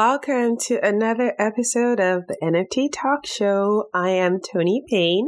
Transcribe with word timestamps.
Welcome 0.00 0.58
to 0.68 0.78
another 0.80 1.34
episode 1.40 1.98
of 1.98 2.28
the 2.28 2.36
NFT 2.40 2.90
Talk 2.92 3.26
Show. 3.26 3.88
I 3.92 4.10
am 4.10 4.38
Tony 4.38 4.80
Payne, 4.88 5.26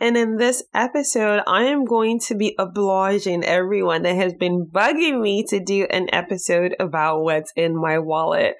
and 0.00 0.16
in 0.16 0.36
this 0.36 0.62
episode, 0.72 1.42
I 1.46 1.64
am 1.64 1.84
going 1.84 2.20
to 2.20 2.34
be 2.34 2.54
obliging 2.58 3.44
everyone 3.44 4.02
that 4.02 4.16
has 4.16 4.32
been 4.32 4.64
bugging 4.66 5.20
me 5.20 5.44
to 5.48 5.60
do 5.60 5.86
an 5.90 6.08
episode 6.12 6.74
about 6.80 7.22
what's 7.22 7.52
in 7.54 7.76
my 7.76 7.98
wallet. 7.98 8.56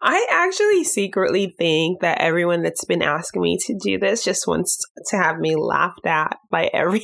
I 0.00 0.26
actually 0.30 0.84
secretly 0.84 1.54
think 1.58 2.00
that 2.00 2.22
everyone 2.22 2.62
that's 2.62 2.86
been 2.86 3.02
asking 3.02 3.42
me 3.42 3.58
to 3.66 3.78
do 3.78 3.98
this 3.98 4.24
just 4.24 4.46
wants 4.46 4.78
to 5.08 5.16
have 5.16 5.38
me 5.38 5.56
laughed 5.56 6.06
at 6.06 6.38
by 6.50 6.66
everyone. 6.72 7.02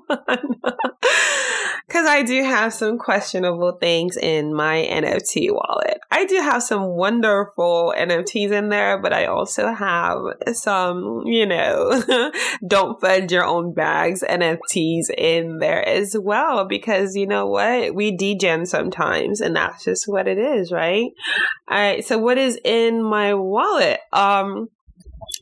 Because 1.86 2.08
I 2.08 2.22
do 2.22 2.42
have 2.42 2.74
some 2.74 2.98
questionable 2.98 3.78
things 3.80 4.16
in 4.16 4.52
my 4.52 4.86
NFT 4.90 5.52
wallet. 5.52 5.98
I 6.10 6.24
do 6.24 6.36
have 6.36 6.62
some 6.64 6.96
wonderful 6.96 7.94
NFTs 7.96 8.50
in 8.50 8.70
there, 8.70 9.00
but 9.00 9.12
I 9.12 9.26
also 9.26 9.68
have 9.72 10.18
some, 10.52 11.22
you 11.26 11.46
know, 11.46 12.02
don't 12.66 13.00
fud 13.00 13.25
your 13.30 13.44
own 13.44 13.74
bags 13.74 14.22
NFTs 14.28 15.10
in 15.16 15.58
there 15.58 15.86
as 15.86 16.16
well 16.18 16.64
because 16.64 17.16
you 17.16 17.26
know 17.26 17.46
what? 17.46 17.94
We 17.94 18.10
degen 18.16 18.66
sometimes 18.66 19.40
and 19.40 19.56
that's 19.56 19.84
just 19.84 20.08
what 20.08 20.28
it 20.28 20.38
is, 20.38 20.72
right? 20.72 21.10
All 21.68 21.78
right. 21.78 22.04
So 22.04 22.18
what 22.18 22.38
is 22.38 22.58
in 22.64 23.02
my 23.02 23.34
wallet? 23.34 24.00
Um, 24.12 24.68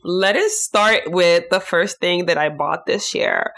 let 0.05 0.35
us 0.35 0.53
start 0.59 1.01
with 1.07 1.45
the 1.49 1.59
first 1.59 1.99
thing 1.99 2.27
that 2.27 2.37
I 2.37 2.49
bought 2.49 2.85
this 2.85 3.15
year. 3.15 3.53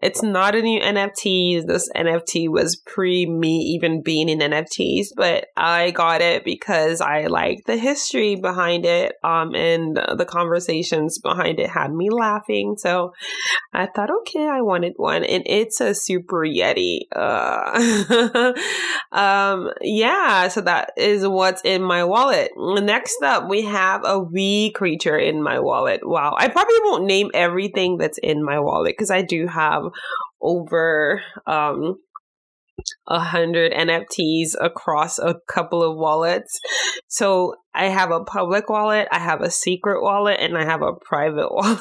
It's 0.00 0.20
not 0.20 0.56
a 0.56 0.60
new 0.60 0.80
NFT. 0.80 1.64
This 1.64 1.88
NFT 1.94 2.48
was 2.48 2.74
pre 2.74 3.24
me 3.24 3.58
even 3.74 4.02
being 4.02 4.28
in 4.28 4.40
NFTs, 4.40 5.08
but 5.16 5.46
I 5.56 5.92
got 5.92 6.20
it 6.20 6.44
because 6.44 7.00
I 7.00 7.26
like 7.26 7.60
the 7.66 7.76
history 7.76 8.34
behind 8.34 8.84
it. 8.84 9.12
Um, 9.22 9.54
and 9.54 9.96
the 9.96 10.26
conversations 10.28 11.20
behind 11.20 11.60
it 11.60 11.70
had 11.70 11.92
me 11.92 12.10
laughing. 12.10 12.74
So 12.78 13.12
I 13.72 13.86
thought, 13.86 14.10
okay, 14.22 14.48
I 14.48 14.60
wanted 14.60 14.94
one, 14.96 15.22
and 15.22 15.44
it's 15.46 15.80
a 15.80 15.94
Super 15.94 16.44
Yeti. 16.44 17.02
Uh, 17.14 18.52
um, 19.12 19.70
yeah. 19.80 20.48
So 20.48 20.62
that 20.62 20.90
is 20.96 21.26
what's 21.26 21.62
in 21.62 21.82
my 21.82 22.02
wallet. 22.02 22.50
Next 22.56 23.22
up, 23.22 23.48
we 23.48 23.62
have 23.62 24.02
a 24.04 24.18
wee 24.18 24.72
creature 24.72 25.16
in 25.16 25.40
my 25.40 25.60
wallet 25.60 25.91
wallet. 26.02 26.32
Wow. 26.32 26.36
I 26.38 26.48
probably 26.48 26.78
won't 26.84 27.04
name 27.04 27.30
everything 27.34 27.98
that's 27.98 28.18
in 28.18 28.44
my 28.44 28.58
wallet 28.58 28.94
because 28.96 29.10
I 29.10 29.22
do 29.22 29.46
have 29.46 29.82
over 30.40 31.22
um 31.46 31.96
a 33.06 33.20
hundred 33.20 33.72
NFTs 33.72 34.54
across 34.60 35.18
a 35.18 35.36
couple 35.48 35.82
of 35.82 35.96
wallets. 35.96 36.58
So 37.08 37.54
I 37.74 37.86
have 37.86 38.10
a 38.10 38.24
public 38.24 38.68
wallet, 38.68 39.08
I 39.12 39.18
have 39.18 39.40
a 39.42 39.50
secret 39.50 40.02
wallet, 40.02 40.38
and 40.40 40.56
I 40.56 40.64
have 40.64 40.82
a 40.82 40.94
private 40.94 41.48
wallet. 41.52 41.78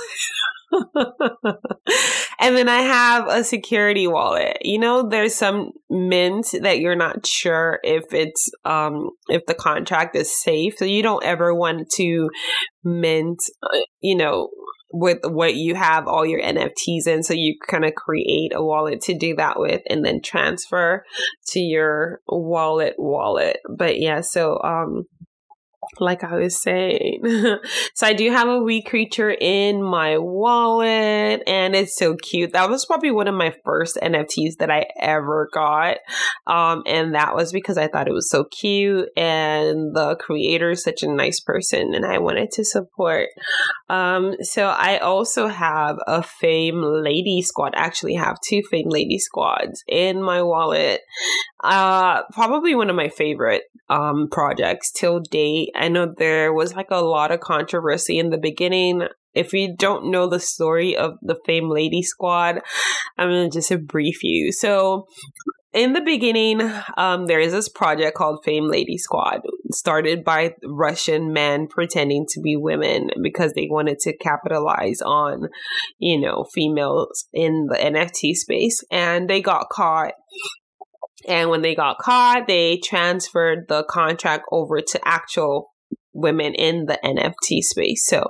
and 2.39 2.55
then 2.58 2.69
I 2.69 2.81
have 2.81 3.27
a 3.27 3.44
security 3.44 4.08
wallet. 4.08 4.58
You 4.61 4.80
know, 4.80 5.08
there's 5.08 5.36
some 5.36 5.72
mint 5.89 6.47
that 6.61 6.80
you're 6.80 6.95
not 6.95 7.26
sure 7.26 7.80
if 7.83 8.05
it's 8.14 8.49
um 8.65 9.09
if 9.27 9.45
the 9.45 9.54
contract 9.54 10.15
is 10.15 10.42
safe. 10.42 10.77
So 10.77 10.86
you 10.86 11.04
don't 11.04 11.23
ever 11.23 11.54
want 11.54 11.89
to 11.95 12.30
mint, 12.83 13.39
uh, 13.64 13.80
you 13.99 14.15
know, 14.15 14.49
with 14.93 15.20
what 15.23 15.55
you 15.55 15.76
have 15.76 16.08
all 16.08 16.26
your 16.26 16.42
NFTs 16.42 17.08
in. 17.08 17.23
So 17.23 17.33
you 17.33 17.55
kind 17.67 17.86
of 17.86 17.95
create 17.95 18.52
a 18.53 18.64
wallet 18.64 19.02
to 19.02 19.17
do 19.17 19.36
that 19.36 19.59
with 19.59 19.82
and 19.89 20.03
then 20.03 20.21
transfer 20.21 21.05
to 21.48 21.59
your 21.59 22.21
wallet 22.27 22.95
wallet. 22.98 23.58
But 23.77 23.99
yeah, 23.99 24.21
so 24.21 24.59
um 24.64 25.05
like 25.99 26.23
I 26.23 26.36
was 26.36 26.61
saying. 26.61 27.21
so 27.95 28.08
I 28.08 28.14
do 28.14 28.31
have 28.31 28.47
a 28.47 28.59
wee 28.59 28.81
creature 28.81 29.30
in 29.31 29.83
my 29.83 30.17
wallet 30.17 31.43
and 31.47 31.75
it's 31.75 31.95
so 31.95 32.15
cute. 32.15 32.53
That 32.53 32.69
was 32.69 32.86
probably 32.86 33.11
one 33.11 33.27
of 33.27 33.36
my 33.36 33.53
first 33.64 33.97
NFTs 34.02 34.58
that 34.59 34.71
I 34.71 34.87
ever 34.99 35.49
got. 35.53 35.97
Um, 36.47 36.83
and 36.86 37.15
that 37.15 37.36
was 37.36 37.52
because 37.52 37.77
I 37.77 37.87
thought 37.87 38.08
it 38.08 38.14
was 38.14 38.30
so 38.30 38.45
cute 38.45 39.09
and 39.17 39.95
the 39.95 40.15
creator 40.20 40.71
is 40.71 40.83
such 40.83 41.03
a 41.03 41.11
nice 41.11 41.39
person 41.39 41.93
and 41.93 42.05
I 42.05 42.20
wanted 42.20 42.52
to 42.52 42.65
support. 42.65 43.30
Um, 43.89 44.36
so 44.41 44.67
I 44.67 44.99
also 44.99 45.47
have 45.47 45.97
a 46.08 46.23
Fame 46.23 46.81
Lady 46.81 47.41
Squad. 47.41 47.75
I 47.75 47.80
actually 47.80 48.15
have 48.15 48.37
two 48.47 48.61
Fame 48.70 48.89
Lady 48.89 49.20
Squads 49.20 49.83
in 49.87 50.21
my 50.21 50.41
wallet. 50.41 51.02
Uh, 51.64 52.23
probably 52.33 52.73
one 52.73 52.89
of 52.89 52.95
my 52.95 53.10
favorite 53.10 53.64
um, 53.89 54.27
projects 54.32 54.92
till 54.92 55.20
date. 55.20 55.70
I 55.76 55.89
know 55.89 56.14
there 56.17 56.54
was 56.54 56.73
like 56.73 56.89
a 56.89 57.02
lot 57.02 57.32
of 57.32 57.39
controversy 57.39 58.17
in 58.17 58.30
the 58.30 58.38
beginning. 58.38 59.04
If 59.33 59.54
you 59.54 59.76
don't 59.77 60.11
know 60.11 60.27
the 60.27 60.39
story 60.39 60.95
of 60.95 61.14
the 61.21 61.38
Fame 61.45 61.70
Lady 61.70 62.02
Squad, 62.02 62.61
I'm 63.17 63.30
to 63.30 63.50
just 63.50 63.71
brief 63.88 64.23
you. 64.23 64.52
So, 64.52 65.08
in 65.73 65.94
the 65.94 66.02
beginning, 66.02 66.61
um, 66.98 67.27
there 67.27 67.39
is 67.39 67.54
this 67.54 67.70
project 67.70 68.17
called 68.17 68.44
Fame 68.44 68.70
Lady 68.70 68.98
Squad, 68.98 69.39
started 69.71 70.26
by 70.26 70.55
Russian 70.66 71.32
men 71.32 71.67
pretending 71.67 72.26
to 72.32 72.42
be 72.42 72.58
women 72.58 73.10
because 73.23 73.54
they 73.54 73.67
wanted 73.70 74.00
to 74.00 74.17
capitalize 74.17 75.02
on, 75.02 75.48
you 75.98 76.20
know, 76.20 76.45
females 76.54 77.26
in 77.32 77.67
the 77.70 77.77
NFT 77.77 78.33
space. 78.33 78.83
And 78.92 79.30
they 79.30 79.42
got 79.42 79.70
caught 79.70 80.14
and 81.27 81.49
when 81.49 81.61
they 81.61 81.76
got 81.76 81.98
caught, 81.99 82.48
they 82.48 82.77
transferred 82.77 83.67
the 83.67 83.83
contract 83.83 84.45
over 84.52 84.82
to 84.82 85.08
actual 85.08 85.70
women 86.14 86.54
in 86.54 86.86
the 86.86 86.99
NFT 87.04 87.61
space. 87.61 88.05
So 88.05 88.27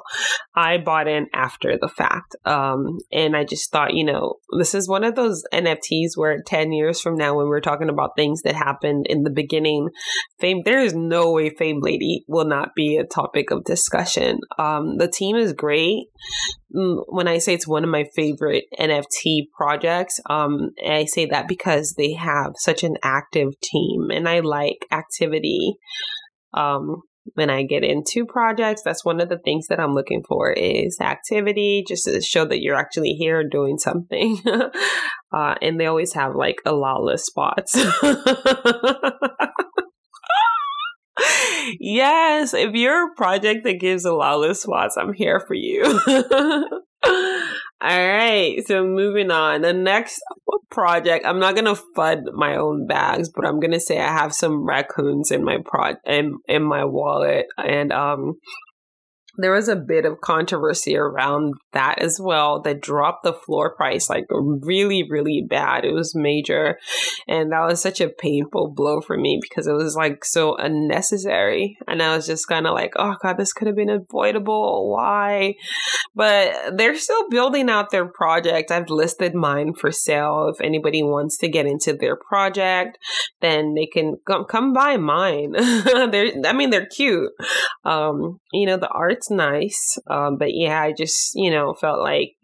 I 0.56 0.78
bought 0.78 1.08
in 1.08 1.28
after 1.34 1.78
the 1.80 1.88
fact. 1.88 2.36
Um, 2.46 3.00
and 3.12 3.36
I 3.36 3.44
just 3.44 3.72
thought, 3.72 3.94
you 3.94 4.04
know, 4.04 4.36
this 4.58 4.76
is 4.76 4.88
one 4.88 5.04
of 5.04 5.16
those 5.16 5.44
NFTs 5.54 6.12
where 6.16 6.42
10 6.46 6.72
years 6.72 7.02
from 7.02 7.16
now, 7.16 7.36
when 7.36 7.48
we're 7.48 7.62
talking 7.62 7.90
about 7.90 8.16
things 8.16 8.42
that 8.44 8.56
happened 8.56 9.06
in 9.10 9.24
the 9.24 9.30
beginning, 9.30 9.90
fame, 10.40 10.62
there 10.66 10.80
is 10.80 10.94
no 10.94 11.32
way 11.32 11.50
Fame 11.50 11.80
Lady 11.82 12.24
will 12.28 12.46
not 12.46 12.70
be 12.76 12.98
a 12.98 13.06
topic 13.06 13.52
of 13.52 13.64
discussion. 13.64 14.40
Um, 14.58 14.98
the 14.98 15.08
team 15.08 15.36
is 15.36 15.54
great. 15.54 16.06
Mm, 16.76 17.04
when 17.08 17.28
I 17.28 17.40
say 17.40 17.54
it's 17.54 17.68
one 17.68 17.84
of 17.84 17.90
my 17.90 18.06
favorite 18.16 18.66
NFT 18.80 19.48
projects, 19.56 20.20
um, 20.30 20.72
I 20.86 21.06
say 21.06 21.26
that 21.26 21.48
because 21.48 21.96
they 21.98 22.14
have 22.14 22.54
such 22.56 22.84
an 22.84 22.96
active 23.04 23.60
team 23.62 24.10
and 24.12 24.28
I 24.28 24.40
like 24.40 24.86
activity. 24.92 25.76
Um, 26.54 27.02
when 27.36 27.50
I 27.50 27.64
get 27.64 27.84
into 27.84 28.26
projects, 28.26 28.82
that's 28.84 29.06
one 29.06 29.22
of 29.22 29.30
the 29.30 29.38
things 29.38 29.68
that 29.68 29.80
I'm 29.80 29.94
looking 29.94 30.24
for 30.28 30.52
is 30.52 31.00
activity, 31.00 31.84
just 31.88 32.06
to 32.06 32.22
show 32.22 32.46
that 32.46 32.62
you're 32.62 32.76
actually 32.76 33.14
here 33.14 33.48
doing 33.48 33.78
something. 33.78 34.40
uh, 35.34 35.56
and 35.62 35.80
they 35.80 35.86
always 35.86 36.14
have 36.14 36.36
like 36.36 36.58
allowlist 36.66 37.22
spots. 37.22 37.76
yes, 41.80 42.54
if 42.54 42.74
you're 42.74 43.12
a 43.12 43.16
project 43.16 43.64
that 43.64 43.80
gives 43.80 44.06
allowlist 44.06 44.58
spots, 44.58 44.98
I'm 44.98 45.14
here 45.14 45.40
for 45.40 45.54
you. 45.54 45.84
All 47.84 47.90
right, 47.90 48.62
so 48.68 48.86
moving 48.86 49.32
on. 49.32 49.62
The 49.62 49.74
next 49.74 50.22
project, 50.70 51.26
I'm 51.26 51.40
not 51.40 51.56
gonna 51.56 51.74
fud 51.74 52.32
my 52.34 52.56
own 52.56 52.86
bags, 52.86 53.30
but 53.30 53.44
I'm 53.44 53.60
gonna 53.60 53.80
say 53.80 54.00
I 54.00 54.12
have 54.12 54.36
some 54.36 54.64
raccoons 54.68 55.32
in 55.32 55.44
my 55.44 55.58
pro 55.66 55.96
in 56.06 56.38
in 56.48 56.62
my 56.62 56.86
wallet, 56.86 57.48
and 57.58 57.92
um, 57.92 58.36
there 59.38 59.54
was 59.54 59.68
a 59.68 59.76
bit 59.76 60.06
of 60.06 60.22
controversy 60.22 60.96
around 60.96 61.54
that 61.74 62.00
as 62.00 62.20
well 62.20 62.62
that 62.62 62.82
dropped 62.82 63.24
the 63.24 63.34
floor 63.34 63.76
price 63.76 64.10
like 64.10 64.26
really 64.30 65.08
really 65.10 65.46
bad. 65.48 65.86
It 65.86 65.94
was 65.94 66.16
major 66.16 66.78
and 67.28 67.52
that 67.52 67.66
was 67.66 67.82
such 67.82 68.02
a 68.02 68.10
painful 68.10 68.74
blow 68.76 69.02
for 69.02 69.18
me 69.18 69.40
because 69.42 69.68
it 69.68 69.74
was 69.74 69.96
like 69.96 70.26
so 70.26 70.56
unnecessary. 70.56 71.78
And 71.88 72.02
i 72.02 72.16
was 72.16 72.28
just 72.28 72.48
kind 72.48 72.68
of 72.68 72.74
like 72.74 72.94
oh 72.98 73.16
god 73.22 73.38
this 73.38 73.54
could 73.54 73.68
have 73.68 73.76
been 73.76 73.90
avoidable. 73.90 74.92
Why? 74.92 75.56
But 76.14 76.78
they're 76.78 76.98
still 76.98 77.30
building 77.30 77.70
out 77.70 77.92
their 77.92 78.08
project. 78.08 78.72
I've 78.72 78.90
listed 78.90 79.34
mine 79.34 79.74
for 79.74 79.92
sale. 79.92 80.52
If 80.54 80.62
anybody 80.62 81.04
wants 81.04 81.38
to 81.38 81.48
get 81.48 81.66
into 81.66 81.94
their 81.94 82.16
project 82.16 82.98
then 83.42 83.74
they 83.76 83.88
can 83.88 84.18
come, 84.28 84.46
come 84.46 84.74
buy 84.74 84.98
mine. 84.98 85.52
They're 86.12 86.32
i 86.46 86.54
mean 86.54 86.70
they're 86.70 86.86
cute. 86.86 87.32
Um 87.86 88.40
you 88.52 88.66
know 88.66 88.78
the 88.78 88.90
art 88.90 89.21
art's 89.22 89.32
nice. 89.32 89.98
Um, 90.08 90.38
but 90.38 90.54
yeah, 90.54 90.82
I 90.82 90.94
just, 90.94 91.32
you 91.36 91.52
know, 91.52 91.74
felt 91.74 92.00
like 92.00 92.36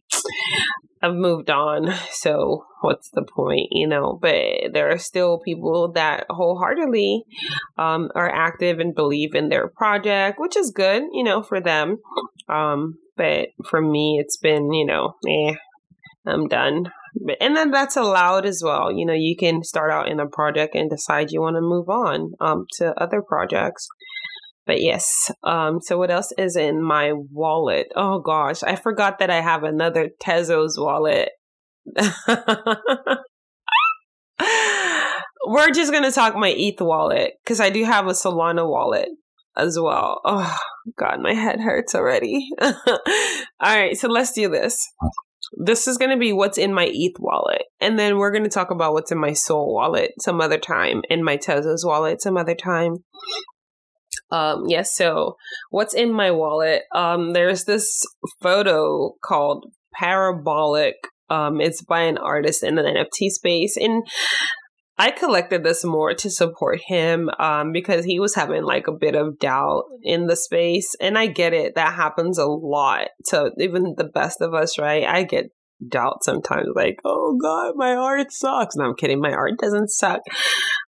I've 1.01 1.15
moved 1.15 1.49
on. 1.49 1.93
So 2.11 2.65
what's 2.81 3.09
the 3.11 3.23
point, 3.23 3.67
you 3.71 3.87
know? 3.87 4.17
But 4.21 4.73
there 4.73 4.91
are 4.91 4.97
still 4.97 5.39
people 5.39 5.91
that 5.93 6.25
wholeheartedly 6.29 7.23
um, 7.77 8.09
are 8.15 8.29
active 8.29 8.79
and 8.79 8.95
believe 8.95 9.35
in 9.35 9.49
their 9.49 9.67
project, 9.67 10.39
which 10.39 10.57
is 10.57 10.71
good, 10.71 11.03
you 11.13 11.23
know, 11.23 11.41
for 11.41 11.61
them. 11.61 11.97
Um, 12.49 12.95
but 13.15 13.49
for 13.69 13.81
me, 13.81 14.19
it's 14.19 14.37
been, 14.37 14.71
you 14.71 14.85
know, 14.85 15.15
eh, 15.27 15.55
I'm 16.25 16.47
done. 16.47 16.91
But, 17.25 17.37
and 17.41 17.55
then 17.55 17.71
that's 17.71 17.97
allowed 17.97 18.45
as 18.45 18.61
well. 18.63 18.91
You 18.91 19.05
know, 19.05 19.13
you 19.13 19.35
can 19.35 19.63
start 19.63 19.91
out 19.91 20.07
in 20.07 20.19
a 20.19 20.27
project 20.27 20.75
and 20.75 20.89
decide 20.89 21.31
you 21.31 21.41
want 21.41 21.55
to 21.55 21.61
move 21.61 21.89
on 21.89 22.33
um, 22.39 22.65
to 22.77 22.93
other 23.01 23.21
projects. 23.21 23.87
But 24.67 24.81
yes, 24.81 25.31
um, 25.43 25.79
so 25.81 25.97
what 25.97 26.11
else 26.11 26.33
is 26.37 26.57
in 26.57 26.83
my 26.83 27.13
wallet? 27.13 27.87
Oh 27.95 28.19
gosh, 28.19 28.63
I 28.63 28.75
forgot 28.75 29.19
that 29.19 29.29
I 29.29 29.39
have 29.39 29.63
another 29.63 30.09
Tezos 30.21 30.73
wallet. 30.77 31.29
We're 35.47 35.71
just 35.71 35.93
gonna 35.93 36.11
talk 36.11 36.35
my 36.35 36.53
ETH 36.55 36.81
wallet 36.81 37.35
because 37.43 37.61
I 37.61 37.69
do 37.69 37.85
have 37.85 38.07
a 38.07 38.11
Solana 38.11 38.69
wallet 38.69 39.07
as 39.55 39.79
well. 39.79 40.19
Oh 40.25 40.57
god, 40.99 41.21
my 41.21 41.33
head 41.33 41.61
hurts 41.61 41.95
already. 41.95 42.49
All 42.59 42.75
right, 43.61 43.97
so 43.97 44.09
let's 44.09 44.33
do 44.33 44.49
this. 44.49 44.85
This 45.55 45.87
is 45.87 45.97
going 45.97 46.11
to 46.11 46.17
be 46.17 46.33
what's 46.33 46.57
in 46.57 46.73
my 46.73 46.89
ETH 46.91 47.15
wallet. 47.19 47.63
And 47.79 47.97
then 47.97 48.17
we're 48.17 48.31
going 48.31 48.43
to 48.43 48.49
talk 48.49 48.69
about 48.69 48.91
what's 48.91 49.13
in 49.13 49.17
my 49.17 49.31
Sol 49.31 49.73
wallet 49.73 50.11
some 50.19 50.41
other 50.41 50.57
time, 50.57 51.03
in 51.09 51.23
my 51.23 51.37
Tezos 51.37 51.85
wallet 51.85 52.21
some 52.21 52.35
other 52.35 52.53
time. 52.53 52.97
Um, 54.31 54.65
yes, 54.67 54.95
so 54.95 55.37
what's 55.69 55.93
in 55.93 56.11
my 56.11 56.31
wallet? 56.31 56.83
Um, 56.93 57.33
there's 57.33 57.63
this 57.65 58.03
photo 58.41 59.13
called 59.23 59.71
Parabolic. 59.93 60.95
Um, 61.29 61.59
it's 61.59 61.81
by 61.81 62.01
an 62.01 62.17
artist 62.17 62.63
in 62.63 62.75
the 62.75 62.83
NFT 62.83 63.29
space. 63.29 63.77
And 63.77 64.05
I 64.97 65.11
collected 65.11 65.63
this 65.63 65.83
more 65.83 66.13
to 66.15 66.29
support 66.29 66.79
him 66.87 67.29
um, 67.37 67.71
because 67.71 68.03
he 68.05 68.19
was 68.19 68.33
having 68.35 68.63
like 68.63 68.87
a 68.87 68.93
bit 68.93 69.15
of 69.15 69.37
doubt 69.39 69.83
in 70.01 70.27
the 70.27 70.35
space. 70.35 70.95
And 70.99 71.17
I 71.17 71.27
get 71.27 71.53
it. 71.53 71.75
That 71.75 71.93
happens 71.93 72.37
a 72.37 72.45
lot 72.45 73.09
to 73.27 73.51
even 73.59 73.93
the 73.97 74.05
best 74.05 74.41
of 74.41 74.53
us, 74.53 74.79
right? 74.79 75.05
I 75.05 75.23
get 75.23 75.51
doubt 75.87 76.23
sometimes 76.23 76.67
like, 76.75 76.97
oh 77.05 77.37
God, 77.39 77.73
my 77.75 77.93
art 77.93 78.31
sucks. 78.31 78.75
No, 78.75 78.85
I'm 78.85 78.95
kidding. 78.95 79.21
My 79.21 79.31
art 79.31 79.53
doesn't 79.59 79.89
suck. 79.89 80.21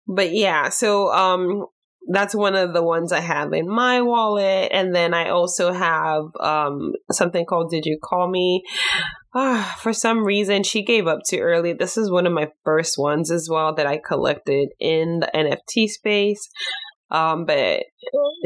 But 0.07 0.33
yeah, 0.33 0.71
so 0.71 1.13
um, 1.13 1.67
that's 2.09 2.35
one 2.35 2.55
of 2.55 2.73
the 2.73 2.83
ones 2.83 3.13
I 3.13 3.21
have 3.21 3.53
in 3.53 3.69
my 3.69 4.01
wallet. 4.01 4.71
And 4.73 4.95
then 4.95 5.13
I 5.13 5.29
also 5.29 5.73
have 5.73 6.25
um, 6.41 6.93
something 7.13 7.45
called 7.45 7.71
Did 7.71 7.85
You 7.85 7.99
Call 8.03 8.29
Me? 8.29 8.65
Ah, 9.35 9.77
for 9.83 9.93
some 9.93 10.25
reason, 10.25 10.63
she 10.63 10.83
gave 10.83 11.07
up 11.07 11.21
too 11.29 11.39
early. 11.39 11.75
This 11.75 11.99
is 11.99 12.11
one 12.11 12.27
of 12.27 12.33
my 12.33 12.49
first 12.65 12.97
ones 12.99 13.31
as 13.31 13.49
well 13.51 13.75
that 13.75 13.87
I 13.87 13.99
collected 13.99 14.71
in 14.81 15.21
the 15.21 15.31
NFT 15.35 15.89
space. 15.89 16.49
Um, 17.11 17.47
but 17.47 17.85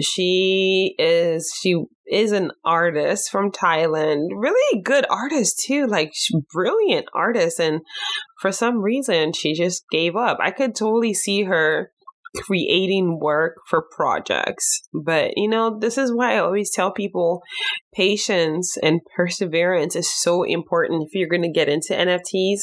she 0.00 0.94
is 0.98 1.52
she 1.60 1.76
is 2.06 2.30
an 2.30 2.52
artist 2.64 3.30
from 3.30 3.50
Thailand, 3.50 4.28
really 4.36 4.82
good 4.82 5.04
artist 5.10 5.62
too, 5.64 5.86
like 5.86 6.12
brilliant 6.52 7.06
artist. 7.14 7.58
And 7.58 7.80
for 8.40 8.52
some 8.52 8.78
reason, 8.78 9.32
she 9.32 9.54
just 9.54 9.84
gave 9.90 10.14
up. 10.14 10.38
I 10.40 10.50
could 10.50 10.76
totally 10.76 11.14
see 11.14 11.44
her 11.44 11.91
creating 12.36 13.18
work 13.20 13.56
for 13.68 13.84
projects. 13.94 14.82
But, 14.92 15.32
you 15.36 15.48
know, 15.48 15.78
this 15.78 15.98
is 15.98 16.12
why 16.12 16.34
I 16.34 16.38
always 16.38 16.72
tell 16.72 16.92
people 16.92 17.42
patience 17.94 18.76
and 18.82 19.00
perseverance 19.14 19.94
is 19.94 20.10
so 20.12 20.42
important. 20.42 21.04
If 21.06 21.14
you're 21.14 21.28
going 21.28 21.42
to 21.42 21.50
get 21.50 21.68
into 21.68 21.92
NFTs, 21.92 22.60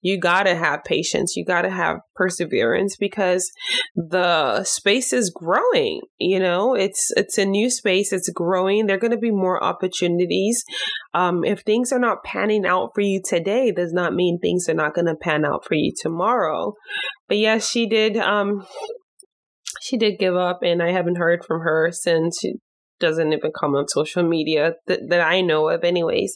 you 0.00 0.18
got 0.18 0.44
to 0.44 0.54
have 0.54 0.84
patience. 0.84 1.36
You 1.36 1.44
got 1.44 1.62
to 1.62 1.70
have 1.70 1.98
perseverance 2.14 2.96
because 2.96 3.50
the 3.94 4.64
space 4.64 5.12
is 5.12 5.30
growing, 5.30 6.00
you 6.18 6.38
know, 6.38 6.74
it's, 6.74 7.10
it's 7.16 7.36
a 7.38 7.44
new 7.44 7.68
space. 7.70 8.12
It's 8.12 8.30
growing. 8.30 8.86
There 8.86 8.96
are 8.96 9.00
going 9.00 9.10
to 9.10 9.18
be 9.18 9.30
more 9.30 9.62
opportunities. 9.62 10.64
Um, 11.12 11.44
if 11.44 11.60
things 11.60 11.92
are 11.92 11.98
not 11.98 12.24
panning 12.24 12.64
out 12.64 12.90
for 12.94 13.02
you 13.02 13.20
today, 13.22 13.72
does 13.72 13.92
not 13.92 14.14
mean 14.14 14.38
things 14.38 14.68
are 14.68 14.74
not 14.74 14.94
going 14.94 15.06
to 15.06 15.14
pan 15.14 15.44
out 15.44 15.64
for 15.66 15.74
you 15.74 15.92
tomorrow. 16.00 16.74
But 17.28 17.38
yes, 17.38 17.68
she 17.68 17.86
did, 17.86 18.16
um, 18.16 18.66
she 19.90 19.96
did 19.96 20.18
give 20.18 20.36
up, 20.36 20.60
and 20.62 20.82
I 20.82 20.92
haven't 20.92 21.18
heard 21.18 21.44
from 21.44 21.60
her 21.60 21.90
since. 21.92 22.38
She 22.40 22.54
doesn't 23.00 23.32
even 23.32 23.50
come 23.58 23.74
on 23.74 23.88
social 23.88 24.22
media 24.22 24.74
that, 24.86 25.00
that 25.08 25.20
I 25.20 25.40
know 25.40 25.68
of, 25.68 25.82
anyways. 25.84 26.34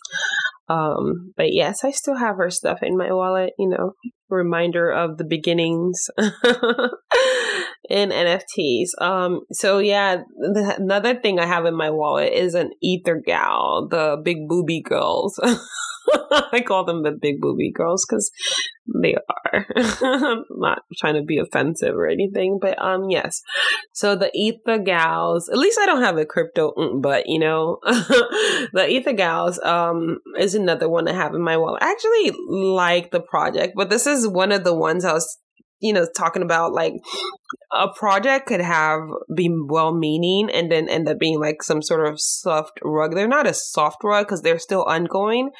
Um, 0.68 1.32
but 1.36 1.52
yes, 1.52 1.84
I 1.84 1.90
still 1.90 2.16
have 2.16 2.36
her 2.36 2.50
stuff 2.50 2.78
in 2.82 2.96
my 2.96 3.12
wallet, 3.12 3.52
you 3.58 3.68
know, 3.68 3.92
reminder 4.30 4.90
of 4.90 5.18
the 5.18 5.24
beginnings 5.24 6.06
in 7.90 8.08
NFTs. 8.10 9.00
Um, 9.00 9.40
so 9.52 9.78
yeah, 9.78 10.16
the, 10.38 10.76
another 10.78 11.20
thing 11.20 11.38
I 11.38 11.46
have 11.46 11.66
in 11.66 11.76
my 11.76 11.90
wallet 11.90 12.32
is 12.32 12.54
an 12.54 12.70
Ether 12.82 13.20
Gal, 13.24 13.88
the 13.90 14.16
big 14.24 14.48
booby 14.48 14.80
girls. 14.80 15.38
I 16.52 16.62
call 16.66 16.84
them 16.84 17.02
the 17.02 17.12
big 17.12 17.40
booby 17.40 17.70
girls 17.70 18.04
because 18.08 18.30
they 19.02 19.16
I'm 19.76 20.44
not 20.50 20.82
trying 20.96 21.14
to 21.14 21.22
be 21.22 21.38
offensive 21.38 21.94
or 21.94 22.06
anything, 22.06 22.58
but 22.60 22.80
um, 22.80 23.10
yes. 23.10 23.42
So 23.92 24.16
the 24.16 24.30
Ether 24.34 24.78
gals, 24.78 25.48
at 25.48 25.58
least 25.58 25.78
I 25.80 25.86
don't 25.86 26.02
have 26.02 26.18
a 26.18 26.24
crypto, 26.24 26.72
mm, 26.76 27.02
but 27.02 27.26
you 27.26 27.38
know, 27.38 27.78
the 27.84 28.86
Ether 28.88 29.12
gals 29.12 29.58
um 29.62 30.20
is 30.38 30.54
another 30.54 30.88
one 30.88 31.08
I 31.08 31.12
have 31.12 31.34
in 31.34 31.42
my 31.42 31.56
wallet. 31.56 31.82
I 31.82 31.90
actually 31.90 32.32
like 32.48 33.10
the 33.10 33.20
project, 33.20 33.74
but 33.76 33.90
this 33.90 34.06
is 34.06 34.26
one 34.28 34.52
of 34.52 34.64
the 34.64 34.74
ones 34.74 35.04
I 35.04 35.12
was 35.12 35.38
you 35.84 35.92
know, 35.92 36.06
talking 36.16 36.42
about 36.42 36.72
like 36.72 36.94
a 37.70 37.88
project 37.88 38.46
could 38.46 38.62
have 38.62 39.02
been 39.34 39.66
well 39.68 39.94
meaning 39.94 40.48
and 40.50 40.72
then 40.72 40.88
end 40.88 41.06
up 41.06 41.18
being 41.18 41.38
like 41.38 41.62
some 41.62 41.82
sort 41.82 42.08
of 42.08 42.18
soft 42.18 42.80
rug. 42.82 43.14
They're 43.14 43.28
not 43.28 43.46
a 43.46 43.52
soft 43.52 44.02
rug 44.02 44.26
because 44.26 44.40
they're 44.40 44.58
still 44.58 44.84
ongoing, 44.84 45.50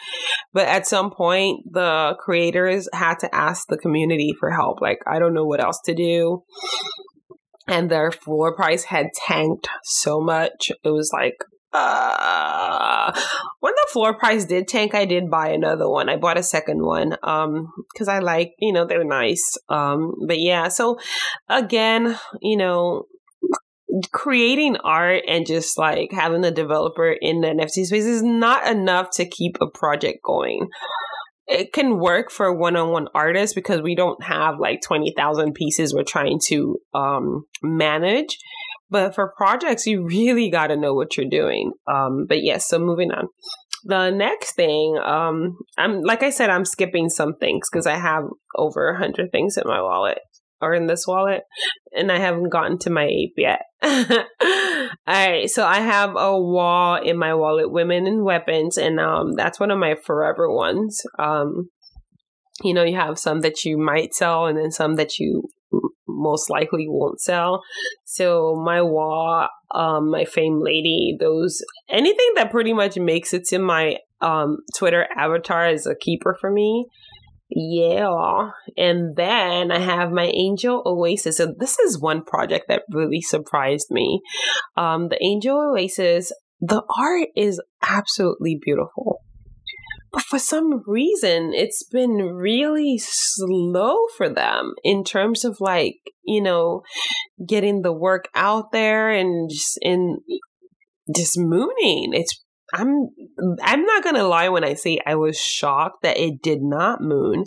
but 0.54 0.66
at 0.66 0.86
some 0.86 1.10
point 1.10 1.70
the 1.70 2.16
creators 2.18 2.88
had 2.94 3.18
to 3.18 3.34
ask 3.34 3.68
the 3.68 3.76
community 3.76 4.32
for 4.40 4.50
help. 4.50 4.80
Like, 4.80 5.00
I 5.06 5.18
don't 5.18 5.34
know 5.34 5.44
what 5.44 5.62
else 5.62 5.80
to 5.84 5.94
do. 5.94 6.42
And 7.68 7.90
their 7.90 8.10
floor 8.10 8.56
price 8.56 8.84
had 8.84 9.08
tanked 9.26 9.68
so 9.82 10.22
much. 10.22 10.72
It 10.82 10.90
was 10.90 11.10
like, 11.12 11.36
when 13.60 13.72
the 13.74 13.88
floor 13.90 14.16
price 14.16 14.44
did 14.44 14.68
tank, 14.68 14.94
I 14.94 15.06
did 15.06 15.28
buy 15.28 15.48
another 15.48 15.88
one. 15.88 16.08
I 16.08 16.16
bought 16.16 16.38
a 16.38 16.42
second 16.42 16.84
one 16.84 17.16
um 17.24 17.72
because 17.92 18.06
I 18.06 18.20
like 18.20 18.52
you 18.60 18.72
know 18.72 18.86
they're 18.86 19.02
nice. 19.02 19.58
Um, 19.68 20.14
but 20.28 20.38
yeah, 20.38 20.68
so 20.68 20.98
again, 21.48 22.16
you 22.40 22.56
know, 22.56 23.06
creating 24.12 24.76
art 24.84 25.24
and 25.26 25.46
just 25.46 25.76
like 25.76 26.12
having 26.12 26.44
a 26.44 26.52
developer 26.52 27.10
in 27.10 27.40
the 27.40 27.48
NFT 27.48 27.86
space 27.86 28.04
is 28.04 28.22
not 28.22 28.68
enough 28.68 29.10
to 29.14 29.28
keep 29.28 29.56
a 29.60 29.66
project 29.66 30.20
going. 30.24 30.68
It 31.48 31.72
can 31.72 31.98
work 31.98 32.30
for 32.30 32.54
one-on-one 32.54 33.08
artists 33.16 33.52
because 33.52 33.82
we 33.82 33.96
don't 33.96 34.22
have 34.22 34.60
like 34.60 34.80
20,000 34.80 35.54
pieces 35.54 35.92
we're 35.92 36.04
trying 36.04 36.38
to 36.46 36.78
um 36.94 37.46
manage 37.62 38.38
but 38.94 39.12
for 39.12 39.34
projects, 39.36 39.88
you 39.88 40.06
really 40.06 40.48
got 40.50 40.68
to 40.68 40.76
know 40.76 40.94
what 40.94 41.16
you're 41.16 41.28
doing. 41.28 41.72
Um, 41.92 42.26
but 42.28 42.44
yes, 42.44 42.68
so 42.68 42.78
moving 42.78 43.10
on. 43.10 43.26
The 43.82 44.10
next 44.10 44.52
thing, 44.54 44.96
um, 45.04 45.58
I'm 45.76 46.02
like 46.02 46.22
I 46.22 46.30
said, 46.30 46.48
I'm 46.48 46.64
skipping 46.64 47.08
some 47.08 47.34
things 47.34 47.68
because 47.68 47.88
I 47.88 47.96
have 47.96 48.22
over 48.54 48.90
a 48.90 48.96
hundred 48.96 49.32
things 49.32 49.56
in 49.56 49.64
my 49.66 49.82
wallet 49.82 50.20
or 50.60 50.74
in 50.74 50.86
this 50.86 51.08
wallet, 51.08 51.42
and 51.92 52.12
I 52.12 52.18
haven't 52.18 52.50
gotten 52.50 52.78
to 52.78 52.90
my 52.90 53.06
ape 53.06 53.34
yet. 53.36 53.62
All 53.82 54.96
right, 55.08 55.50
so 55.50 55.66
I 55.66 55.80
have 55.80 56.10
a 56.10 56.40
wall 56.40 56.94
in 56.94 57.18
my 57.18 57.34
wallet, 57.34 57.72
women 57.72 58.06
and 58.06 58.22
weapons, 58.22 58.78
and 58.78 59.00
um, 59.00 59.32
that's 59.32 59.58
one 59.58 59.72
of 59.72 59.78
my 59.80 59.96
forever 59.96 60.48
ones. 60.48 61.02
Um, 61.18 61.68
you 62.62 62.74
know, 62.74 62.84
you 62.84 62.96
have 62.96 63.18
some 63.18 63.40
that 63.40 63.64
you 63.64 63.76
might 63.76 64.14
sell, 64.14 64.46
and 64.46 64.56
then 64.56 64.70
some 64.70 64.96
that 64.96 65.18
you 65.18 65.48
most 66.06 66.48
likely 66.48 66.86
won't 66.88 67.20
sell. 67.20 67.62
So 68.04 68.54
my 68.64 68.80
wall, 68.82 69.48
um, 69.74 70.10
my 70.10 70.24
fame 70.24 70.60
lady, 70.62 71.16
those 71.18 71.62
anything 71.88 72.32
that 72.36 72.50
pretty 72.50 72.72
much 72.72 72.96
makes 72.96 73.34
it 73.34 73.44
to 73.46 73.58
my 73.58 73.98
um 74.20 74.58
Twitter 74.76 75.06
avatar 75.16 75.68
is 75.68 75.86
a 75.86 75.96
keeper 75.96 76.36
for 76.40 76.50
me. 76.50 76.86
Yeah. 77.50 78.50
And 78.76 79.14
then 79.16 79.70
I 79.70 79.78
have 79.78 80.10
my 80.10 80.26
Angel 80.26 80.82
Oasis. 80.86 81.36
So 81.36 81.54
this 81.56 81.78
is 81.78 82.00
one 82.00 82.24
project 82.24 82.66
that 82.68 82.82
really 82.90 83.20
surprised 83.20 83.88
me. 83.90 84.22
Um, 84.76 85.08
the 85.08 85.22
Angel 85.22 85.72
Oasis, 85.72 86.32
the 86.60 86.82
art 86.98 87.28
is 87.36 87.60
absolutely 87.82 88.58
beautiful. 88.60 89.20
But 90.14 90.22
for 90.22 90.38
some 90.38 90.82
reason, 90.86 91.52
it's 91.54 91.82
been 91.82 92.18
really 92.18 92.98
slow 92.98 93.96
for 94.16 94.28
them 94.28 94.74
in 94.84 95.02
terms 95.02 95.44
of 95.44 95.60
like, 95.60 95.96
you 96.22 96.40
know, 96.40 96.82
getting 97.46 97.82
the 97.82 97.92
work 97.92 98.28
out 98.34 98.70
there 98.70 99.10
and 99.10 99.50
just 99.50 99.76
in 99.82 100.18
just 101.14 101.36
mooning. 101.36 102.12
It's 102.12 102.44
I'm 102.72 103.08
I'm 103.62 103.84
not 103.84 104.04
gonna 104.04 104.22
lie 104.22 104.48
when 104.48 104.64
I 104.64 104.74
say 104.74 104.98
I 105.04 105.16
was 105.16 105.38
shocked 105.38 106.02
that 106.02 106.16
it 106.16 106.42
did 106.42 106.62
not 106.62 107.00
moon 107.00 107.44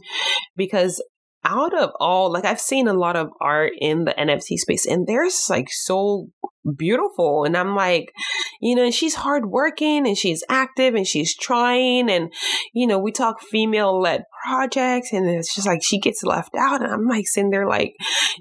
because 0.56 1.02
out 1.46 1.74
of 1.74 1.92
all 2.00 2.32
like 2.32 2.46
I've 2.46 2.60
seen 2.60 2.88
a 2.88 2.94
lot 2.94 3.16
of 3.16 3.30
art 3.40 3.72
in 3.80 4.04
the 4.04 4.14
NFT 4.14 4.58
space 4.58 4.86
and 4.86 5.08
there's 5.08 5.48
like 5.50 5.68
so 5.70 6.28
beautiful 6.76 7.44
and 7.44 7.56
I'm 7.56 7.76
like 7.76 8.12
you 8.62 8.76
know 8.76 8.90
she's 8.92 9.16
hardworking 9.16 10.08
and 10.08 10.18
she's 10.18 10.44
active 10.50 10.96
and 10.96 11.08
she's 11.08 11.36
trying 11.36 12.10
and 12.10 12.32
you 12.74 12.88
know 12.88 13.00
we 13.00 13.12
talk 13.12 13.42
female 13.42 14.00
led 14.00 14.24
projects 14.46 15.14
and 15.14 15.30
it's 15.30 15.54
just 15.54 15.68
like 15.68 15.82
she 15.84 16.00
gets 16.00 16.24
left 16.24 16.56
out 16.58 16.82
and 16.82 16.92
I'm 16.92 17.08
like 17.08 17.28
sitting 17.28 17.52
there 17.52 17.68
like 17.68 17.94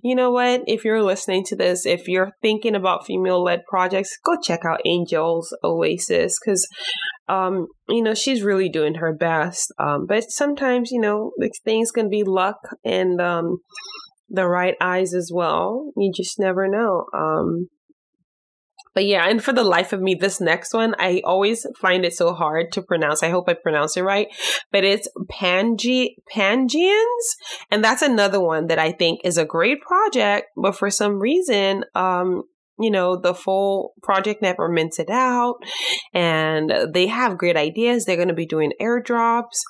you 0.02 0.14
know 0.14 0.30
what 0.30 0.62
if 0.66 0.84
you're 0.84 1.02
listening 1.02 1.44
to 1.44 1.56
this 1.56 1.86
if 1.86 2.08
you're 2.08 2.32
thinking 2.42 2.74
about 2.74 3.06
female 3.06 3.42
led 3.42 3.64
projects 3.68 4.16
go 4.24 4.36
check 4.42 4.60
out 4.64 4.80
Angel's 4.84 5.56
Oasis 5.64 6.38
cuz 6.38 6.66
um, 7.28 7.66
you 7.88 8.02
know, 8.02 8.14
she's 8.14 8.42
really 8.42 8.68
doing 8.68 8.96
her 8.96 9.12
best. 9.12 9.72
Um, 9.78 10.06
but 10.06 10.30
sometimes, 10.30 10.90
you 10.92 11.00
know, 11.00 11.32
things 11.64 11.90
can 11.90 12.08
be 12.08 12.22
luck 12.22 12.58
and 12.84 13.20
um, 13.20 13.58
the 14.28 14.46
right 14.46 14.74
eyes 14.80 15.14
as 15.14 15.30
well. 15.32 15.92
You 15.96 16.12
just 16.14 16.38
never 16.38 16.68
know. 16.68 17.06
Um, 17.12 17.68
but 18.96 19.04
yeah, 19.04 19.28
and 19.28 19.44
for 19.44 19.52
the 19.52 19.62
life 19.62 19.92
of 19.92 20.00
me, 20.00 20.14
this 20.14 20.40
next 20.40 20.72
one, 20.72 20.94
I 20.98 21.20
always 21.22 21.66
find 21.78 22.06
it 22.06 22.14
so 22.14 22.32
hard 22.32 22.72
to 22.72 22.80
pronounce. 22.80 23.22
I 23.22 23.28
hope 23.28 23.46
I 23.46 23.52
pronounce 23.52 23.94
it 23.98 24.00
right, 24.00 24.28
but 24.72 24.84
it's 24.84 25.06
Pange 25.28 26.16
Pangians, 26.34 27.26
and 27.70 27.84
that's 27.84 28.00
another 28.00 28.40
one 28.40 28.68
that 28.68 28.78
I 28.78 28.92
think 28.92 29.20
is 29.22 29.36
a 29.36 29.44
great 29.44 29.82
project. 29.82 30.46
But 30.56 30.78
for 30.78 30.88
some 30.88 31.20
reason, 31.20 31.84
um, 31.94 32.44
you 32.78 32.90
know, 32.90 33.16
the 33.16 33.34
full 33.34 33.92
project 34.02 34.40
never 34.40 34.66
mints 34.66 34.98
it 34.98 35.10
out 35.10 35.56
and 36.14 36.72
they 36.92 37.06
have 37.06 37.38
great 37.38 37.56
ideas. 37.56 38.04
They're 38.04 38.16
going 38.16 38.28
to 38.28 38.34
be 38.34 38.46
doing 38.46 38.72
airdrops. 38.80 39.60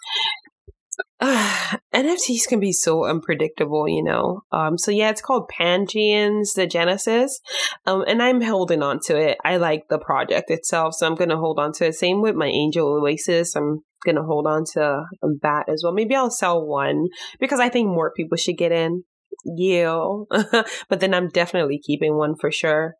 Uh, 1.68 1.78
NFTs 1.92 2.46
can 2.46 2.60
be 2.60 2.72
so 2.72 3.06
unpredictable, 3.06 3.88
you 3.88 4.04
know. 4.04 4.42
Um, 4.52 4.78
so 4.78 4.92
yeah, 4.92 5.10
it's 5.10 5.20
called 5.20 5.50
Pangeans, 5.50 6.54
the 6.54 6.66
Genesis, 6.66 7.40
um, 7.86 8.04
and 8.06 8.22
I'm 8.22 8.40
holding 8.40 8.82
on 8.82 9.00
to 9.06 9.16
it. 9.16 9.38
I 9.44 9.56
like 9.56 9.88
the 9.88 9.98
project 9.98 10.50
itself, 10.50 10.94
so 10.94 11.06
I'm 11.06 11.16
gonna 11.16 11.38
hold 11.38 11.58
on 11.58 11.72
to 11.74 11.86
it. 11.86 11.94
Same 11.94 12.22
with 12.22 12.36
my 12.36 12.46
Angel 12.46 12.86
Oasis. 12.86 13.56
I'm 13.56 13.80
gonna 14.04 14.22
hold 14.22 14.46
on 14.46 14.64
to 14.74 15.04
that 15.42 15.68
as 15.68 15.80
well. 15.82 15.92
Maybe 15.92 16.14
I'll 16.14 16.30
sell 16.30 16.64
one 16.64 17.06
because 17.40 17.58
I 17.58 17.70
think 17.70 17.88
more 17.88 18.12
people 18.12 18.36
should 18.36 18.58
get 18.58 18.70
in 18.70 19.02
you. 19.44 20.26
but 20.88 21.00
then 21.00 21.14
I'm 21.14 21.28
definitely 21.28 21.80
keeping 21.84 22.16
one 22.16 22.34
for 22.36 22.50
sure 22.50 22.94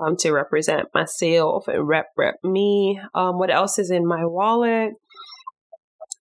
um, 0.00 0.16
to 0.18 0.32
represent 0.32 0.88
myself 0.94 1.68
and 1.68 1.86
rep 1.86 2.06
rep 2.16 2.36
me. 2.42 3.00
Um, 3.14 3.38
what 3.38 3.50
else 3.50 3.78
is 3.78 3.90
in 3.90 4.06
my 4.06 4.24
wallet? 4.24 4.92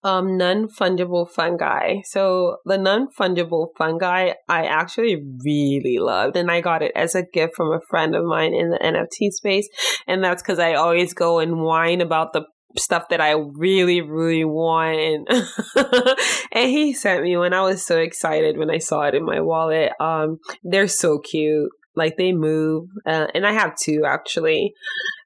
Um, 0.06 0.38
non 0.38 0.68
fungible 0.68 1.28
fungi. 1.28 2.02
So 2.04 2.58
the 2.64 2.78
non 2.78 3.08
fungible 3.08 3.70
fungi 3.76 4.34
I 4.48 4.66
actually 4.66 5.24
really 5.44 5.98
loved, 5.98 6.38
and 6.38 6.52
I 6.52 6.62
got 6.62 6.84
it 6.84 6.92
as 6.96 7.16
a 7.16 7.24
gift 7.24 7.56
from 7.56 7.74
a 7.74 7.82
friend 7.90 8.16
of 8.16 8.24
mine 8.24 8.54
in 8.54 8.70
the 8.70 8.78
NFT 8.78 9.32
space, 9.32 9.68
and 10.08 10.24
that's 10.24 10.44
because 10.44 10.60
I 10.60 10.76
always 10.76 11.16
go 11.16 11.40
and 11.40 11.64
whine 11.64 12.02
about 12.02 12.34
the 12.34 12.46
stuff 12.78 13.10
that 13.10 13.20
I 13.20 13.32
really, 13.32 14.02
really 14.02 14.46
want. 14.46 15.28
and 16.52 16.70
he 16.70 16.94
sent 16.94 17.24
me 17.24 17.36
one. 17.38 17.54
I 17.54 17.62
was 17.62 17.84
so 17.84 17.98
excited 17.98 18.60
when 18.60 18.70
I 18.70 18.78
saw 18.78 19.04
it 19.04 19.16
in 19.16 19.26
my 19.26 19.42
wallet. 19.42 19.92
Um, 20.00 20.38
they're 20.64 20.88
so 20.88 21.18
cute. 21.18 21.72
Like 21.96 22.18
they 22.18 22.32
move, 22.32 22.90
uh, 23.08 23.28
and 23.34 23.48
I 23.48 23.54
have 23.54 23.76
two 23.76 24.04
actually. 24.06 24.74